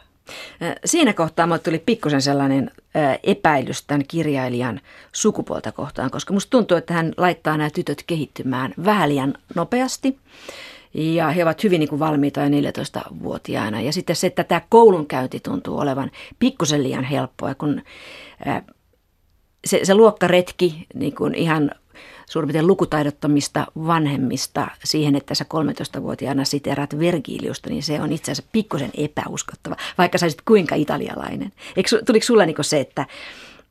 Siinä 0.85 1.13
kohtaa 1.13 1.47
mulle 1.47 1.59
tuli 1.59 1.79
pikkusen 1.79 2.23
sellainen 2.23 2.71
epäilys 3.23 3.83
tämän 3.83 4.05
kirjailijan 4.09 4.81
sukupuolta 5.13 5.73
kohtaan, 5.73 6.11
koska 6.11 6.33
musta 6.35 6.51
tuntuu, 6.51 6.77
että 6.77 6.95
hän 6.95 7.13
laittaa 7.17 7.57
nämä 7.57 7.71
tytöt 7.71 8.05
kehittymään 8.07 8.75
vähän 8.85 9.09
liian 9.09 9.35
nopeasti. 9.55 10.19
Ja 10.95 11.31
he 11.31 11.43
ovat 11.43 11.65
hyvin 11.65 11.79
niin 11.79 11.89
kuin 11.89 11.99
valmiita 11.99 12.41
jo 12.41 12.49
14-vuotiaana. 12.49 13.81
Ja 13.81 13.93
sitten 13.93 14.17
se, 14.17 14.27
että 14.27 14.45
tämä 14.45 14.61
koulunkäynti 14.69 15.41
tuntuu 15.41 15.79
olevan 15.79 16.11
pikkusen 16.39 16.83
liian 16.83 17.05
helppoa, 17.05 17.55
kun 17.55 17.83
se, 19.65 19.81
se 19.83 19.95
luokkaretki 19.95 20.87
niin 20.95 21.15
kuin 21.15 21.35
ihan 21.35 21.71
suurin 22.31 22.67
lukutaidottomista 22.67 23.67
vanhemmista 23.87 24.69
siihen, 24.85 25.17
että 25.17 25.35
sä 25.35 25.45
13-vuotiaana 25.55 26.45
siterat 26.45 26.99
Vergiliusta, 26.99 27.71
niin 27.71 27.83
se 27.83 28.01
on 28.01 28.13
itse 28.13 28.33
asiassa 28.33 28.51
pikkusen 28.53 28.91
epäuskottava, 28.95 29.77
vaikka 29.99 30.19
sä 30.19 30.27
olisit 30.27 30.43
kuinka 30.43 30.75
italialainen. 30.75 31.53
Eikö, 31.77 32.03
tuliko 32.07 32.27
sulla 32.27 32.47
niin 32.47 32.57
se, 32.61 32.81
että, 32.81 33.07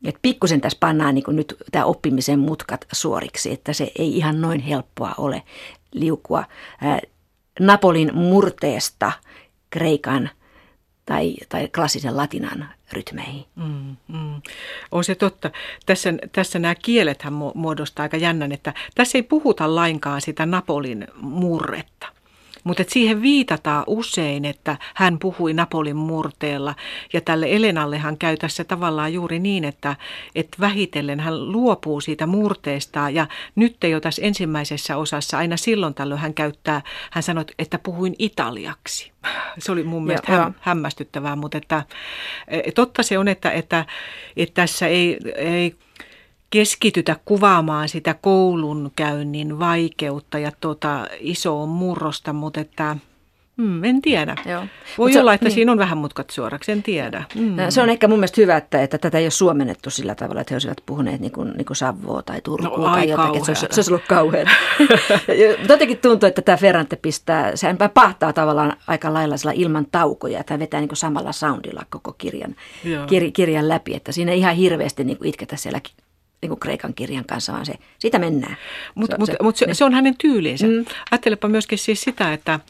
että 0.04 0.18
pikkusen 0.22 0.60
tässä 0.60 0.78
pannaan 0.80 1.14
niin 1.14 1.24
nyt 1.28 1.56
tämä 1.72 1.84
oppimisen 1.84 2.38
mutkat 2.38 2.86
suoriksi, 2.92 3.52
että 3.52 3.72
se 3.72 3.92
ei 3.98 4.16
ihan 4.16 4.40
noin 4.40 4.60
helppoa 4.60 5.14
ole 5.18 5.42
liukua 5.92 6.44
ää, 6.80 7.00
Napolin 7.60 8.10
murteesta 8.14 9.12
Kreikan 9.70 10.30
tai, 11.06 11.34
tai 11.48 11.68
klassisen 11.68 12.16
latinan 12.16 12.68
rytmeihin. 12.92 13.44
Mm, 13.56 13.96
mm. 14.08 14.42
On 14.90 15.04
se 15.04 15.14
totta. 15.14 15.50
Tässä, 15.86 16.14
tässä 16.32 16.58
nämä 16.58 16.74
kielethän 16.74 17.32
muodostaa 17.54 18.02
aika 18.02 18.16
jännän, 18.16 18.52
että 18.52 18.74
tässä 18.94 19.18
ei 19.18 19.22
puhuta 19.22 19.74
lainkaan 19.74 20.20
sitä 20.20 20.46
Napolin 20.46 21.08
murretta. 21.16 22.19
Mutta 22.64 22.84
siihen 22.88 23.22
viitataan 23.22 23.84
usein, 23.86 24.44
että 24.44 24.76
hän 24.94 25.18
puhui 25.18 25.54
Napolin 25.54 25.96
murteella. 25.96 26.74
Ja 27.12 27.20
tälle 27.20 27.46
Elenallehan 27.50 28.18
käy 28.18 28.36
tässä 28.36 28.64
tavallaan 28.64 29.12
juuri 29.12 29.38
niin, 29.38 29.64
että, 29.64 29.96
että 30.34 30.56
vähitellen 30.60 31.20
hän 31.20 31.52
luopuu 31.52 32.00
siitä 32.00 32.26
murteesta. 32.26 33.10
Ja 33.10 33.26
nyt 33.54 33.76
jo 33.90 34.00
tässä 34.00 34.22
ensimmäisessä 34.22 34.96
osassa 34.96 35.38
aina 35.38 35.56
silloin 35.56 35.94
tällöin 35.94 36.20
hän 36.20 36.34
käyttää, 36.34 36.82
hän 37.10 37.22
sanoi, 37.22 37.44
että 37.58 37.78
puhuin 37.78 38.14
italiaksi. 38.18 39.12
Se 39.58 39.72
oli 39.72 39.82
mun 39.82 40.04
mielestä 40.04 40.32
häm, 40.32 40.54
hämmästyttävää, 40.60 41.36
mutta 41.36 41.58
että, 41.58 41.82
e, 42.48 42.72
totta 42.72 43.02
se 43.02 43.18
on, 43.18 43.28
että, 43.28 43.50
että, 43.50 43.84
että 44.36 44.54
tässä 44.54 44.86
ei, 44.86 45.18
ei 45.36 45.74
keskitytä 46.50 47.16
kuvaamaan 47.24 47.88
sitä 47.88 48.14
koulunkäynnin 48.14 49.58
vaikeutta 49.58 50.38
ja 50.38 50.52
tuota 50.60 51.06
isoa 51.20 51.66
murrosta, 51.66 52.32
mutta 52.32 52.60
että 52.60 52.96
Hmm, 53.60 53.84
en 53.84 54.02
tiedä. 54.02 54.36
Joo. 54.46 54.66
Voi 54.98 55.10
Mut 55.10 55.20
olla, 55.20 55.34
että 55.34 55.46
niin. 55.46 55.54
siinä 55.54 55.72
on 55.72 55.78
vähän 55.78 55.98
mutkat 55.98 56.30
suoraksi, 56.30 56.72
en 56.72 56.82
tiedä. 56.82 57.24
Hmm. 57.34 57.56
Se 57.68 57.82
on 57.82 57.90
ehkä 57.90 58.08
mun 58.08 58.18
mielestä 58.18 58.40
hyvä, 58.40 58.56
että, 58.56 58.82
että 58.82 58.98
tätä 58.98 59.18
ei 59.18 59.24
ole 59.24 59.30
suomennettu 59.30 59.90
sillä 59.90 60.14
tavalla, 60.14 60.40
että 60.40 60.52
he 60.52 60.56
olisivat 60.56 60.82
puhuneet 60.86 61.20
niin 61.20 61.32
kuin, 61.32 61.50
niin 61.56 61.64
kuin 61.64 61.76
Savoa 61.76 62.22
tai 62.22 62.40
Turkua 62.40 62.78
no, 62.78 62.84
tai 62.84 63.08
jotakin. 63.08 63.36
Että 63.36 63.46
se, 63.46 63.50
olisi, 63.50 63.66
se 63.70 63.78
olisi 63.78 63.90
ollut 63.90 64.06
kauhean. 64.08 64.46
Jotenkin 65.68 65.98
tuntuu, 65.98 66.26
että 66.26 66.42
tämä 66.42 66.56
Ferrante 66.56 66.96
pistää, 66.96 67.56
sehän 67.56 67.78
pahtaa 67.94 68.32
tavallaan 68.32 68.76
aika 68.86 69.12
lailla 69.12 69.36
ilman 69.54 69.86
taukoja, 69.92 70.40
että 70.40 70.52
hän 70.52 70.60
vetää 70.60 70.80
niin 70.80 70.88
kuin 70.88 70.96
samalla 70.96 71.32
soundilla 71.32 71.82
koko 71.90 72.12
kirjan, 72.12 72.56
kir, 73.06 73.30
kirjan 73.32 73.68
läpi, 73.68 73.94
että 73.94 74.12
siinä 74.12 74.32
ei 74.32 74.38
ihan 74.38 74.56
hirveästi 74.56 75.04
niin 75.04 75.18
kuin 75.18 75.28
itketä 75.28 75.56
siellä 75.56 75.80
niin 76.42 76.48
kuin 76.48 76.60
Kreikan 76.60 76.94
kirjan 76.94 77.24
kanssa, 77.24 77.52
vaan 77.52 77.66
se, 77.66 77.74
sitä 77.98 78.18
mennään. 78.18 78.56
Mutta 78.94 79.18
mut, 79.18 79.30
mut 79.42 79.56
se, 79.56 79.66
se 79.72 79.84
on 79.84 79.94
hänen 79.94 80.16
tyylinsä. 80.16 80.66
Mm. 80.66 80.84
Ajattelepa 81.10 81.48
myöskin 81.48 81.78
siis 81.78 82.00
sitä, 82.00 82.32
että, 82.32 82.60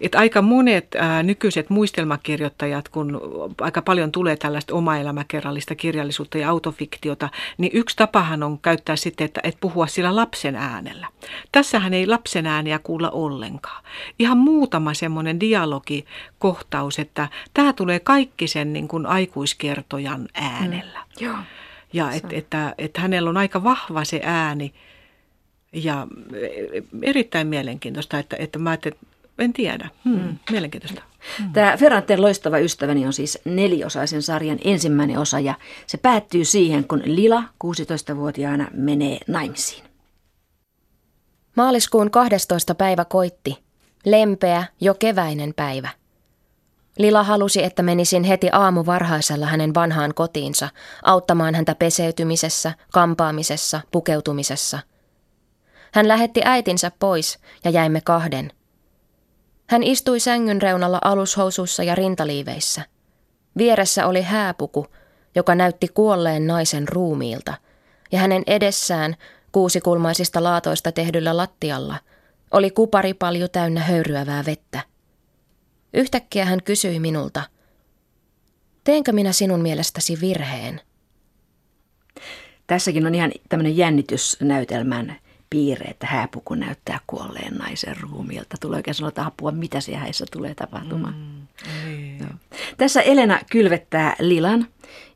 että 0.00 0.18
aika 0.18 0.42
monet 0.42 0.94
ää, 0.94 1.22
nykyiset 1.22 1.70
muistelmakirjoittajat, 1.70 2.88
kun 2.88 3.20
aika 3.60 3.82
paljon 3.82 4.12
tulee 4.12 4.36
tällaista 4.36 4.74
omaelämäkerrallista 4.74 5.74
kirjallisuutta 5.74 6.38
ja 6.38 6.50
autofiktiota, 6.50 7.28
niin 7.58 7.70
yksi 7.74 7.96
tapahan 7.96 8.42
on 8.42 8.58
käyttää 8.58 8.96
sitten, 8.96 9.24
että, 9.24 9.40
että 9.44 9.60
puhua 9.60 9.86
sillä 9.86 10.16
lapsen 10.16 10.56
äänellä. 10.56 11.06
Tässähän 11.52 11.94
ei 11.94 12.06
lapsen 12.06 12.46
ääniä 12.46 12.78
kuulla 12.78 13.10
ollenkaan. 13.10 13.84
Ihan 14.18 14.38
muutama 14.38 14.94
semmoinen 14.94 15.40
dialogikohtaus, 15.40 16.98
että 16.98 17.28
tämä 17.54 17.72
tulee 17.72 18.00
kaikki 18.00 18.48
sen 18.48 18.72
niin 18.72 18.88
kuin 18.88 19.06
aikuiskertojan 19.06 20.28
äänellä. 20.34 20.98
Mm. 20.98 21.26
Joo. 21.26 21.36
Ja 21.92 22.12
että 22.12 22.36
et, 22.68 22.74
et 22.78 22.96
hänellä 22.96 23.30
on 23.30 23.36
aika 23.36 23.64
vahva 23.64 24.04
se 24.04 24.20
ääni 24.24 24.72
ja 25.72 26.06
erittäin 27.02 27.46
mielenkiintoista, 27.46 28.18
että, 28.18 28.36
että 28.36 28.58
mä 28.58 28.74
että 28.74 28.90
en 29.38 29.52
tiedä. 29.52 29.90
Hmm, 30.04 30.20
mm. 30.20 30.38
Mielenkiintoista. 30.50 31.02
Hmm. 31.38 31.52
Tämä 31.52 31.76
Ferranteen 31.76 32.22
loistava 32.22 32.58
ystäväni 32.58 33.06
on 33.06 33.12
siis 33.12 33.38
neliosaisen 33.44 34.22
sarjan 34.22 34.58
ensimmäinen 34.64 35.18
osa 35.18 35.40
ja 35.40 35.54
se 35.86 35.98
päättyy 35.98 36.44
siihen, 36.44 36.84
kun 36.84 37.02
Lila 37.04 37.42
16-vuotiaana 37.64 38.68
menee 38.72 39.18
naimisiin. 39.26 39.84
Maaliskuun 41.56 42.10
12. 42.10 42.74
päivä 42.74 43.04
koitti. 43.04 43.58
Lempeä, 44.04 44.64
jo 44.80 44.94
keväinen 44.94 45.54
päivä. 45.56 45.88
Lila 46.98 47.22
halusi, 47.22 47.64
että 47.64 47.82
menisin 47.82 48.24
heti 48.24 48.48
aamu 48.52 48.86
varhaisella 48.86 49.46
hänen 49.46 49.74
vanhaan 49.74 50.14
kotiinsa, 50.14 50.68
auttamaan 51.04 51.54
häntä 51.54 51.74
peseytymisessä, 51.74 52.72
kampaamisessa, 52.92 53.80
pukeutumisessa. 53.90 54.78
Hän 55.92 56.08
lähetti 56.08 56.40
äitinsä 56.44 56.90
pois 56.98 57.38
ja 57.64 57.70
jäimme 57.70 58.00
kahden. 58.00 58.52
Hän 59.68 59.82
istui 59.82 60.20
sängyn 60.20 60.62
reunalla 60.62 60.98
alushousuissa 61.04 61.82
ja 61.82 61.94
rintaliiveissä. 61.94 62.82
Vieressä 63.58 64.06
oli 64.06 64.22
hääpuku, 64.22 64.86
joka 65.34 65.54
näytti 65.54 65.88
kuolleen 65.88 66.46
naisen 66.46 66.88
ruumiilta, 66.88 67.54
ja 68.12 68.18
hänen 68.18 68.42
edessään 68.46 69.16
kuusikulmaisista 69.52 70.42
laatoista 70.42 70.92
tehdyllä 70.92 71.36
lattialla 71.36 71.96
oli 72.50 72.70
kuparipalju 72.70 73.48
täynnä 73.48 73.80
höyryävää 73.80 74.44
vettä. 74.46 74.89
Yhtäkkiä 75.94 76.44
hän 76.44 76.62
kysyi 76.62 77.00
minulta, 77.00 77.42
teenkö 78.84 79.12
minä 79.12 79.32
sinun 79.32 79.60
mielestäsi 79.60 80.20
virheen? 80.20 80.80
Tässäkin 82.66 83.06
on 83.06 83.14
ihan 83.14 83.32
tämmöinen 83.48 83.76
jännitysnäytelmän 83.76 85.16
piirre, 85.50 85.90
että 85.90 86.06
hääpuku 86.06 86.54
näyttää 86.54 87.00
kuolleen 87.06 87.54
naisen 87.54 87.96
ruumiilta. 88.00 88.56
Tulee 88.60 88.76
oikein 88.76 88.94
sanoa, 88.94 89.08
että 89.08 89.26
apua, 89.26 89.52
mitä 89.52 89.80
siellä 89.80 90.00
häissä 90.00 90.24
tulee 90.32 90.54
tapahtumaan. 90.54 91.14
Mm, 91.14 91.46
niin. 91.84 92.18
no. 92.18 92.26
Tässä 92.76 93.00
Elena 93.00 93.40
kylvettää 93.50 94.16
lilan 94.18 94.66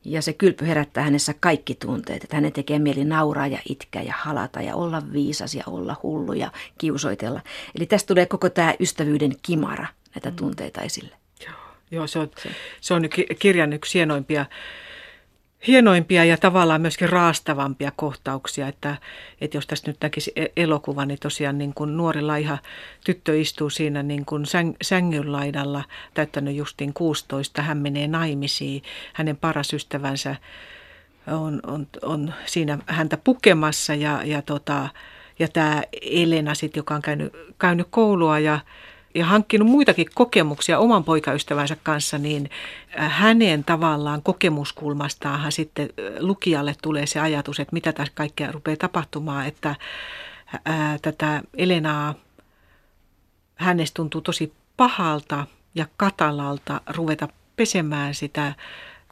ja 0.05 0.21
se 0.21 0.33
kylpy 0.33 0.67
herättää 0.67 1.03
hänessä 1.03 1.33
kaikki 1.39 1.75
tunteet. 1.75 2.23
Että 2.23 2.35
hänen 2.35 2.53
tekee 2.53 2.79
mieli 2.79 3.05
nauraa 3.05 3.47
ja 3.47 3.59
itkeä 3.69 4.01
ja 4.01 4.13
halata 4.17 4.61
ja 4.61 4.75
olla 4.75 5.01
viisas 5.13 5.55
ja 5.55 5.63
olla 5.67 5.95
hullu 6.03 6.33
ja 6.33 6.51
kiusoitella. 6.77 7.41
Eli 7.75 7.85
tästä 7.85 8.07
tulee 8.07 8.25
koko 8.25 8.49
tämä 8.49 8.73
ystävyyden 8.79 9.31
kimara 9.41 9.87
näitä 10.15 10.29
mm. 10.29 10.35
tunteita 10.35 10.81
esille. 10.81 11.15
Joo, 11.45 11.55
joo 11.91 12.07
se, 12.07 12.19
on, 12.19 12.31
se 12.81 12.93
on 12.93 13.01
kirjan 13.39 13.73
yksi 13.73 13.93
hienoimpia, 13.93 14.45
hienoimpia 15.67 16.25
ja 16.25 16.37
tavallaan 16.37 16.81
myöskin 16.81 17.09
raastavampia 17.09 17.91
kohtauksia, 17.95 18.67
että, 18.67 18.95
että 19.41 19.57
jos 19.57 19.67
tästä 19.67 19.91
nyt 19.91 19.97
näkisi 20.01 20.31
e-, 20.35 20.45
elokuva, 20.57 21.05
niin 21.05 21.19
tosiaan 21.19 21.57
niin 21.57 21.73
kuin 21.73 21.97
nuori 21.97 22.21
laiha 22.21 22.57
tyttö 23.05 23.39
istuu 23.39 23.69
siinä 23.69 24.03
niin 24.03 24.25
kuin 24.25 24.45
säng, 24.45 24.73
sängyn 24.81 25.31
laidalla, 25.31 25.83
täyttänyt 26.13 26.55
justiin 26.55 26.93
16, 26.93 27.61
hän 27.61 27.77
menee 27.77 28.07
naimisiin, 28.07 28.83
hänen 29.13 29.37
paras 29.37 29.73
ystävänsä 29.73 30.35
on, 31.27 31.59
on, 31.67 31.87
on 32.01 32.33
siinä 32.45 32.77
häntä 32.85 33.17
pukemassa 33.17 33.95
ja, 33.95 34.21
ja 34.23 34.41
tota, 34.41 34.89
ja 35.39 35.47
tämä 35.47 35.83
Elena 36.01 36.55
sitten, 36.55 36.79
joka 36.79 36.95
on 36.95 37.01
käynyt, 37.01 37.33
käynyt 37.59 37.87
koulua 37.89 38.39
ja, 38.39 38.59
ja 39.15 39.25
hankkinut 39.25 39.67
muitakin 39.67 40.07
kokemuksia 40.13 40.79
oman 40.79 41.03
poikaystävänsä 41.03 41.77
kanssa, 41.83 42.17
niin 42.17 42.49
hänen 42.97 43.63
tavallaan 43.63 44.21
kokemuskulmastaan 44.21 45.51
sitten 45.51 45.89
lukijalle 46.19 46.75
tulee 46.81 47.05
se 47.05 47.19
ajatus, 47.19 47.59
että 47.59 47.73
mitä 47.73 47.93
tässä 47.93 48.13
kaikkea 48.15 48.51
rupeaa 48.51 48.77
tapahtumaan, 48.77 49.47
että 49.47 49.75
ää, 50.65 50.97
tätä 51.01 51.41
Elenaa 51.53 52.15
hänestä 53.55 53.95
tuntuu 53.95 54.21
tosi 54.21 54.53
pahalta 54.77 55.47
ja 55.75 55.85
katalalta 55.97 56.81
ruveta 56.87 57.27
pesemään 57.55 58.15
sitä 58.15 58.55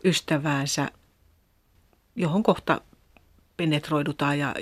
ystäväänsä, 0.04 0.92
johon 2.16 2.44
kohta 2.44 2.82
penetroidutaan 3.58 4.40
ja 4.40 4.56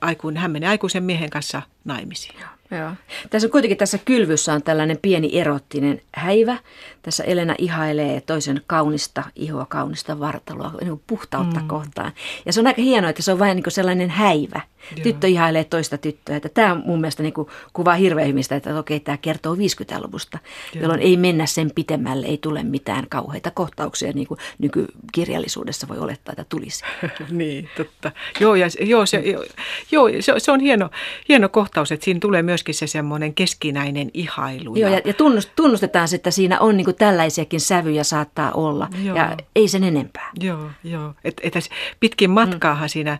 aikuin, 0.00 0.36
hän 0.36 0.50
menee 0.50 0.68
aikuisen 0.68 1.02
miehen 1.02 1.30
kanssa 1.30 1.62
naimisiin. 1.84 2.40
Joo. 2.78 2.90
Tässä 3.30 3.48
kuitenkin 3.48 3.78
tässä 3.78 3.98
kylvyssä 3.98 4.52
on 4.52 4.62
tällainen 4.62 4.98
pieni 5.02 5.40
erottinen 5.40 6.00
häivä. 6.14 6.56
Tässä 7.02 7.24
Elena 7.24 7.54
ihailee 7.58 8.20
toisen 8.20 8.62
kaunista 8.66 9.22
ihoa, 9.36 9.66
kaunista 9.66 10.20
vartaloa, 10.20 10.72
niin 10.80 10.88
kuin 10.88 11.02
puhtautta 11.06 11.60
mm. 11.60 11.68
kohtaan. 11.68 12.12
Ja 12.46 12.52
se 12.52 12.60
on 12.60 12.66
aika 12.66 12.82
hienoa, 12.82 13.10
että 13.10 13.22
se 13.22 13.32
on 13.32 13.38
vain 13.38 13.56
niin 13.56 13.62
kuin 13.62 13.72
sellainen 13.72 14.10
häivä. 14.10 14.60
Joo. 14.96 15.02
Tyttö 15.02 15.26
ihailee 15.26 15.64
toista 15.64 15.98
tyttöä. 15.98 16.36
Että 16.36 16.48
tämä 16.48 16.72
on 16.72 16.82
mun 16.86 17.00
mielestä 17.00 17.22
niin 17.22 17.32
kuin 17.32 17.48
kuvaa 17.72 17.94
hirveän 17.94 18.28
hyvin 18.28 18.42
sitä, 18.42 18.56
että 18.56 18.78
okei, 18.78 19.00
tämä 19.00 19.16
kertoo 19.16 19.54
50-luvusta, 19.54 20.38
Joo. 20.74 20.82
jolloin 20.82 21.00
ei 21.00 21.16
mennä 21.16 21.46
sen 21.46 21.70
pitemmälle, 21.74 22.26
ei 22.26 22.38
tule 22.38 22.62
mitään 22.62 23.06
kauheita 23.08 23.50
kohtauksia, 23.50 24.12
niin 24.12 24.26
kuin 24.26 24.38
nykykirjallisuudessa 24.58 25.88
voi 25.88 25.98
olettaa, 25.98 26.32
että 26.32 26.44
tulisi. 26.48 26.84
niin, 27.30 27.68
totta. 27.76 28.12
Joo, 28.40 28.54
ja, 28.54 28.66
joo, 28.80 29.06
se, 29.06 29.18
joo, 29.18 29.44
joo 29.92 30.08
se, 30.22 30.32
se 30.38 30.52
on 30.52 30.60
hieno, 30.60 30.90
hieno 31.28 31.48
kohtaus, 31.48 31.92
että 31.92 32.04
siinä 32.04 32.20
tulee 32.20 32.42
myöskin 32.42 32.74
se 32.74 32.86
semmoinen 32.86 33.34
keskinäinen 33.34 34.10
ihailu. 34.14 34.76
Joo, 34.76 34.90
ja, 34.90 35.00
ja 35.04 35.14
tunnustetaan, 35.56 36.08
että 36.14 36.30
siinä 36.30 36.60
on 36.60 36.76
niin 36.76 36.84
kuin 36.84 36.96
tällaisiakin 36.96 37.60
sävyjä 37.60 38.04
saattaa 38.04 38.52
olla, 38.52 38.88
joo. 39.04 39.16
ja 39.16 39.36
ei 39.56 39.68
sen 39.68 39.84
enempää. 39.84 40.30
Joo, 40.40 40.70
joo. 40.84 41.14
Et, 41.24 41.40
et 41.42 41.54
pitkin 42.00 42.30
matkaahan 42.30 42.86
mm. 42.86 42.88
siinä, 42.88 43.18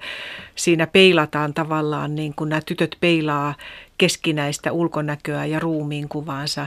siinä 0.54 0.86
peilataan 0.86 1.51
tavallaan, 1.54 2.14
niin 2.14 2.34
kuin 2.34 2.50
nämä 2.50 2.62
tytöt 2.66 2.96
peilaa 3.00 3.54
keskinäistä 3.98 4.72
ulkonäköä 4.72 5.46
ja 5.46 5.60
ruumiin 5.60 6.08
kuvaansa, 6.08 6.66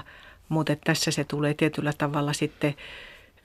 mutta 0.49 0.75
tässä 0.75 1.11
se 1.11 1.23
tulee 1.23 1.53
tietyllä 1.53 1.93
tavalla 1.97 2.33
sitten 2.33 2.75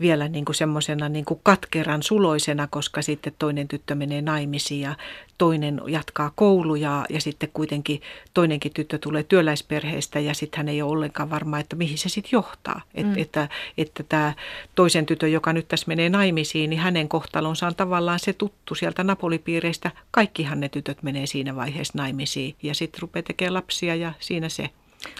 vielä 0.00 0.28
niin 0.28 0.44
kuin 0.44 0.56
semmoisena 0.56 1.08
niin 1.08 1.24
kuin 1.24 1.40
katkeran 1.42 2.02
suloisena, 2.02 2.66
koska 2.66 3.02
sitten 3.02 3.32
toinen 3.38 3.68
tyttö 3.68 3.94
menee 3.94 4.22
naimisiin 4.22 4.80
ja 4.80 4.94
toinen 5.38 5.80
jatkaa 5.86 6.32
kouluja 6.34 7.04
ja 7.10 7.20
sitten 7.20 7.48
kuitenkin 7.52 8.00
toinenkin 8.34 8.72
tyttö 8.72 8.98
tulee 8.98 9.22
työläisperheestä 9.22 10.20
ja 10.20 10.34
sitten 10.34 10.58
hän 10.58 10.68
ei 10.68 10.82
ole 10.82 10.92
ollenkaan 10.92 11.30
varma, 11.30 11.58
että 11.58 11.76
mihin 11.76 11.98
se 11.98 12.08
sitten 12.08 12.30
johtaa. 12.32 12.80
Et, 12.94 13.06
mm. 13.06 13.14
Että, 13.16 13.48
että 13.78 14.02
tämä 14.02 14.32
toisen 14.74 15.06
tytön, 15.06 15.32
joka 15.32 15.52
nyt 15.52 15.68
tässä 15.68 15.88
menee 15.88 16.08
naimisiin, 16.08 16.70
niin 16.70 16.80
hänen 16.80 17.08
kohtalonsa 17.08 17.66
on 17.66 17.74
tavallaan 17.74 18.18
se 18.18 18.32
tuttu 18.32 18.74
sieltä 18.74 19.04
Napolipiireistä. 19.04 19.90
Kaikkihan 20.10 20.60
ne 20.60 20.68
tytöt 20.68 21.02
menee 21.02 21.26
siinä 21.26 21.56
vaiheessa 21.56 21.98
naimisiin 21.98 22.54
ja 22.62 22.74
sitten 22.74 23.02
rupeaa 23.02 23.22
tekemään 23.22 23.54
lapsia 23.54 23.94
ja 23.94 24.12
siinä 24.18 24.48
se. 24.48 24.70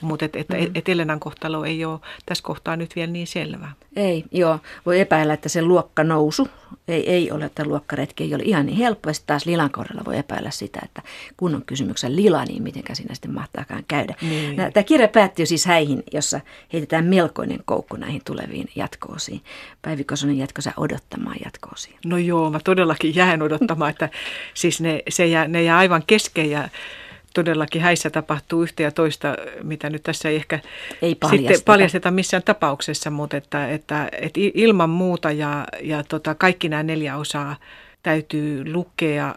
Mutta 0.03 0.24
et, 0.24 0.37
et, 0.37 0.49
mm. 0.49 0.70
et 0.74 0.89
Elenan 0.89 1.20
kohtalo 1.20 1.64
ei 1.64 1.85
ole 1.85 2.01
tässä 2.26 2.45
kohtaa 2.45 2.76
nyt 2.76 2.97
vielä 2.97 3.12
niin 3.12 3.26
selvä. 3.26 3.68
Ei, 3.97 4.24
joo. 4.33 4.59
Voi 4.87 5.01
epäillä, 5.01 5.35
että 5.35 5.49
se 5.49 5.62
luokka 5.62 6.05
nousu 6.05 6.49
ei, 6.89 7.11
ei 7.11 7.31
ole, 7.31 7.45
että 7.45 7.64
luokkaretki 7.64 8.24
ei 8.24 8.35
ole 8.35 8.43
ihan 8.43 8.66
niin 8.66 8.78
helppo. 8.78 9.11
Ja 9.11 9.14
taas 9.26 9.47
Lilan 9.47 9.70
kohdalla 9.70 10.05
voi 10.05 10.18
epäillä 10.18 10.51
sitä, 10.51 10.81
että 10.85 11.03
kun 11.37 11.55
on 11.55 11.62
kysymyksen 11.66 12.16
Lila, 12.16 12.45
niin 12.45 12.62
miten 12.62 12.83
siinä 12.93 13.14
sitten 13.14 13.35
mahtaakaan 13.35 13.85
käydä. 13.89 14.14
Niin. 14.22 14.57
Tämä 14.57 14.85
kirja 14.85 15.09
päättyy 15.09 15.47
siis 15.47 15.66
häihin, 15.66 16.03
jossa 16.12 16.41
heitetään 16.72 17.05
melkoinen 17.05 17.61
koukku 17.64 17.97
näihin 17.97 18.22
tuleviin 18.24 18.68
jatkoosiin. 18.76 19.41
Päivi 19.83 20.05
Kosonen, 20.05 20.39
jatko 20.39 20.62
sä 20.62 20.72
odottamaan 20.76 21.37
jatkoosiin? 21.45 21.97
No 22.05 22.18
joo, 22.18 22.51
mä 22.51 22.61
todellakin 22.64 23.14
jään 23.14 23.43
odottamaan, 23.43 23.91
että 23.91 24.09
siis 24.55 24.81
ne, 24.81 25.03
se 25.09 25.26
jää, 25.26 25.49
ne 25.49 25.62
jää 25.62 25.78
aivan 25.78 26.03
kesken 26.07 26.51
ja 26.51 26.68
todellakin 27.35 27.83
häissä 27.83 28.11
tapahtuu 28.11 28.62
yhtä 28.62 28.83
ja 28.83 28.91
toista, 28.91 29.37
mitä 29.62 29.91
nyt 29.91 30.03
tässä 30.03 30.28
ei 30.28 30.37
ehkä 30.37 30.61
ei 31.03 31.14
paljasteta. 31.14 31.55
sitten 31.55 31.64
paljasteta 31.64 32.11
missään 32.11 32.43
tapauksessa, 32.43 33.11
mutta 33.11 33.37
että, 33.37 33.68
että, 33.68 34.09
että 34.12 34.41
ilman 34.55 34.91
muuta 34.91 35.33
ja, 35.33 35.66
ja 35.83 36.05
tota, 36.05 36.35
kaikki 36.35 36.68
nämä 36.68 36.83
neljä 36.83 37.16
osaa 37.16 37.57
täytyy 38.03 38.72
lukea 38.72 39.35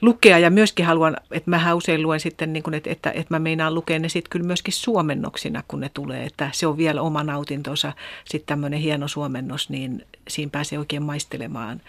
lukea 0.00 0.38
ja 0.38 0.50
myöskin 0.50 0.86
haluan, 0.86 1.16
että 1.30 1.50
mä 1.50 1.74
usein 1.74 2.02
luen 2.02 2.20
sitten, 2.20 2.52
niin 2.52 2.62
kuin, 2.62 2.74
että, 2.74 2.90
että, 2.90 3.10
että 3.10 3.34
mä 3.34 3.38
meinaan 3.38 3.74
lukea 3.74 3.98
ne 3.98 4.08
sitten 4.08 4.30
kyllä 4.30 4.46
myöskin 4.46 4.74
suomennoksina, 4.74 5.62
kun 5.68 5.80
ne 5.80 5.90
tulee, 5.94 6.24
että 6.24 6.50
se 6.52 6.66
on 6.66 6.76
vielä 6.76 7.02
oma 7.02 7.24
nautintonsa, 7.24 7.92
sitten 8.24 8.46
tämmöinen 8.46 8.80
hieno 8.80 9.08
suomennos, 9.08 9.70
niin 9.70 10.06
siinä 10.28 10.50
pääsee 10.50 10.78
oikein 10.78 11.02
maistelemaan 11.02 11.80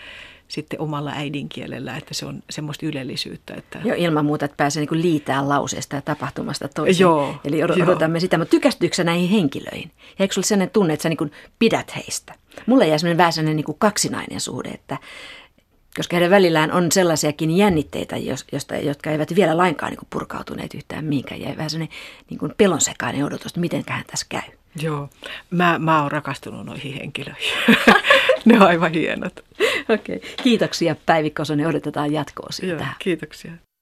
sitten 0.52 0.82
omalla 0.82 1.12
äidinkielellä, 1.12 1.98
että 1.98 2.14
se 2.14 2.26
on 2.26 2.44
semmoista 2.50 2.86
ylellisyyttä. 2.86 3.54
Että... 3.54 3.80
Joo, 3.84 3.96
ilman 4.00 4.26
muuta, 4.26 4.46
että 4.46 4.58
pääsee 4.58 4.86
niin 4.86 5.02
liitään 5.02 5.50
lauseesta 5.50 5.96
ja 5.96 6.02
tapahtumasta 6.02 6.68
toiseen. 6.68 7.02
Joo, 7.02 7.36
Eli 7.46 7.64
odotamme 7.64 8.18
joo. 8.18 8.22
sitä, 8.22 8.38
mutta 8.38 8.52
tykästyykö 8.52 9.04
näihin 9.04 9.30
henkilöihin? 9.30 9.92
Ja 9.98 10.24
eikö 10.24 10.34
sulla 10.34 10.48
sellainen 10.48 10.70
tunne, 10.74 10.94
että 10.94 11.04
sä 11.04 11.10
niin 11.10 11.32
pidät 11.60 11.96
heistä? 11.96 12.34
Mulle 12.66 12.88
jää 12.88 12.98
sellainen 12.98 13.18
vähän 13.18 13.34
sellainen 13.34 13.56
niin 13.56 13.78
kaksinainen 13.80 14.42
suhde, 14.42 14.70
että 14.70 14.98
koska 15.98 16.16
heidän 16.16 16.32
välillään 16.32 16.72
on 16.72 16.92
sellaisiakin 16.92 17.58
jännitteitä, 17.58 18.16
josta, 18.52 18.76
jotka 18.76 19.12
eivät 19.12 19.36
vielä 19.36 19.58
lainkaan 19.58 19.92
niin 19.92 20.08
purkautuneet 20.10 20.74
yhtään 20.74 21.06
mihinkään. 21.06 21.42
Jäi 21.42 21.58
vähän 21.58 21.70
sellainen 21.70 21.98
niin 22.30 22.54
pelonsekainen 22.58 23.26
odotus, 23.26 23.52
että 23.52 23.60
mitenköhän 23.60 24.04
tässä 24.08 24.26
käy. 24.30 24.61
Joo, 24.82 25.10
mä, 25.50 25.80
mä 25.80 26.02
oon 26.02 26.12
rakastunut 26.12 26.66
noihin 26.66 26.94
henkilöihin. 26.94 27.54
ne 28.46 28.56
on 28.56 28.68
aivan 28.68 28.92
hienot. 28.92 29.40
Okei, 29.90 30.16
okay. 30.16 30.30
kiitoksia 30.44 30.96
Päivi 31.06 31.30
Kosonen, 31.30 31.68
odotetaan 31.68 32.14
jatkoa 32.14 32.48
siitä. 32.52 32.74
Joo, 32.74 32.94
kiitoksia. 33.00 33.52